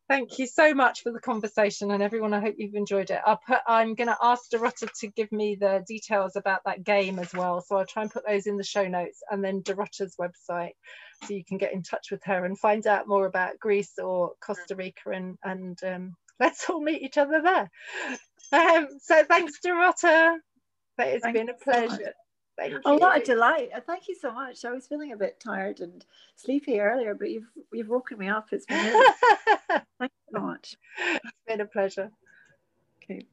[0.09, 2.35] thank you so much for the conversation and everyone.
[2.35, 3.21] I hope you've enjoyed it.
[3.25, 7.19] I'll put, I'm going to ask Dorota to give me the details about that game
[7.19, 7.61] as well.
[7.61, 10.73] So I'll try and put those in the show notes and then Dorota's website
[11.23, 14.33] so you can get in touch with her and find out more about Greece or
[14.45, 17.71] Costa Rica and, and um, let's all meet each other there.
[18.53, 20.37] Um, so thanks, Dorota.
[20.99, 21.89] It's Thank been a pleasure.
[21.89, 22.11] So
[22.57, 22.81] Thank you.
[22.85, 23.71] Oh, what a delight!
[23.87, 24.65] Thank you so much.
[24.65, 26.05] I was feeling a bit tired and
[26.37, 28.49] sleepy earlier, but you've you've woken me up.
[28.53, 29.15] It's been really...
[29.99, 30.77] thank you so much.
[30.99, 32.11] It's been a pleasure.
[33.03, 33.27] Okay.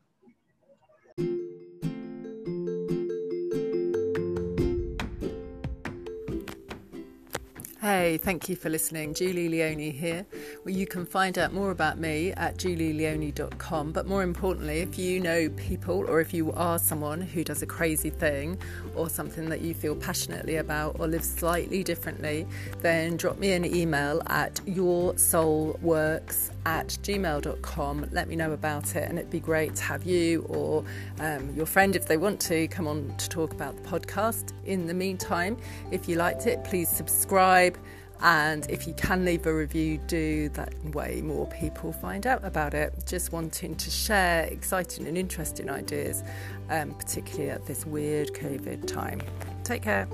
[7.82, 9.15] Hey, thank you for listening.
[9.15, 10.27] Julie Leone here.
[10.63, 13.91] Well, you can find out more about me at julieleone.com.
[13.91, 17.65] But more importantly, if you know people or if you are someone who does a
[17.65, 18.59] crazy thing
[18.95, 22.45] or something that you feel passionately about or lives slightly differently,
[22.82, 28.09] then drop me an email at yoursoulworks at gmail.com.
[28.12, 30.84] Let me know about it, and it'd be great to have you or
[31.20, 34.53] um, your friend, if they want to, come on to talk about the podcast.
[34.66, 35.57] In the meantime,
[35.91, 37.78] if you liked it, please subscribe.
[38.24, 42.74] And if you can leave a review, do that way more people find out about
[42.74, 42.93] it.
[43.07, 46.24] Just wanting to share exciting and interesting ideas,
[46.70, 49.22] um, particularly at this weird COVID time.
[49.64, 50.07] Take care.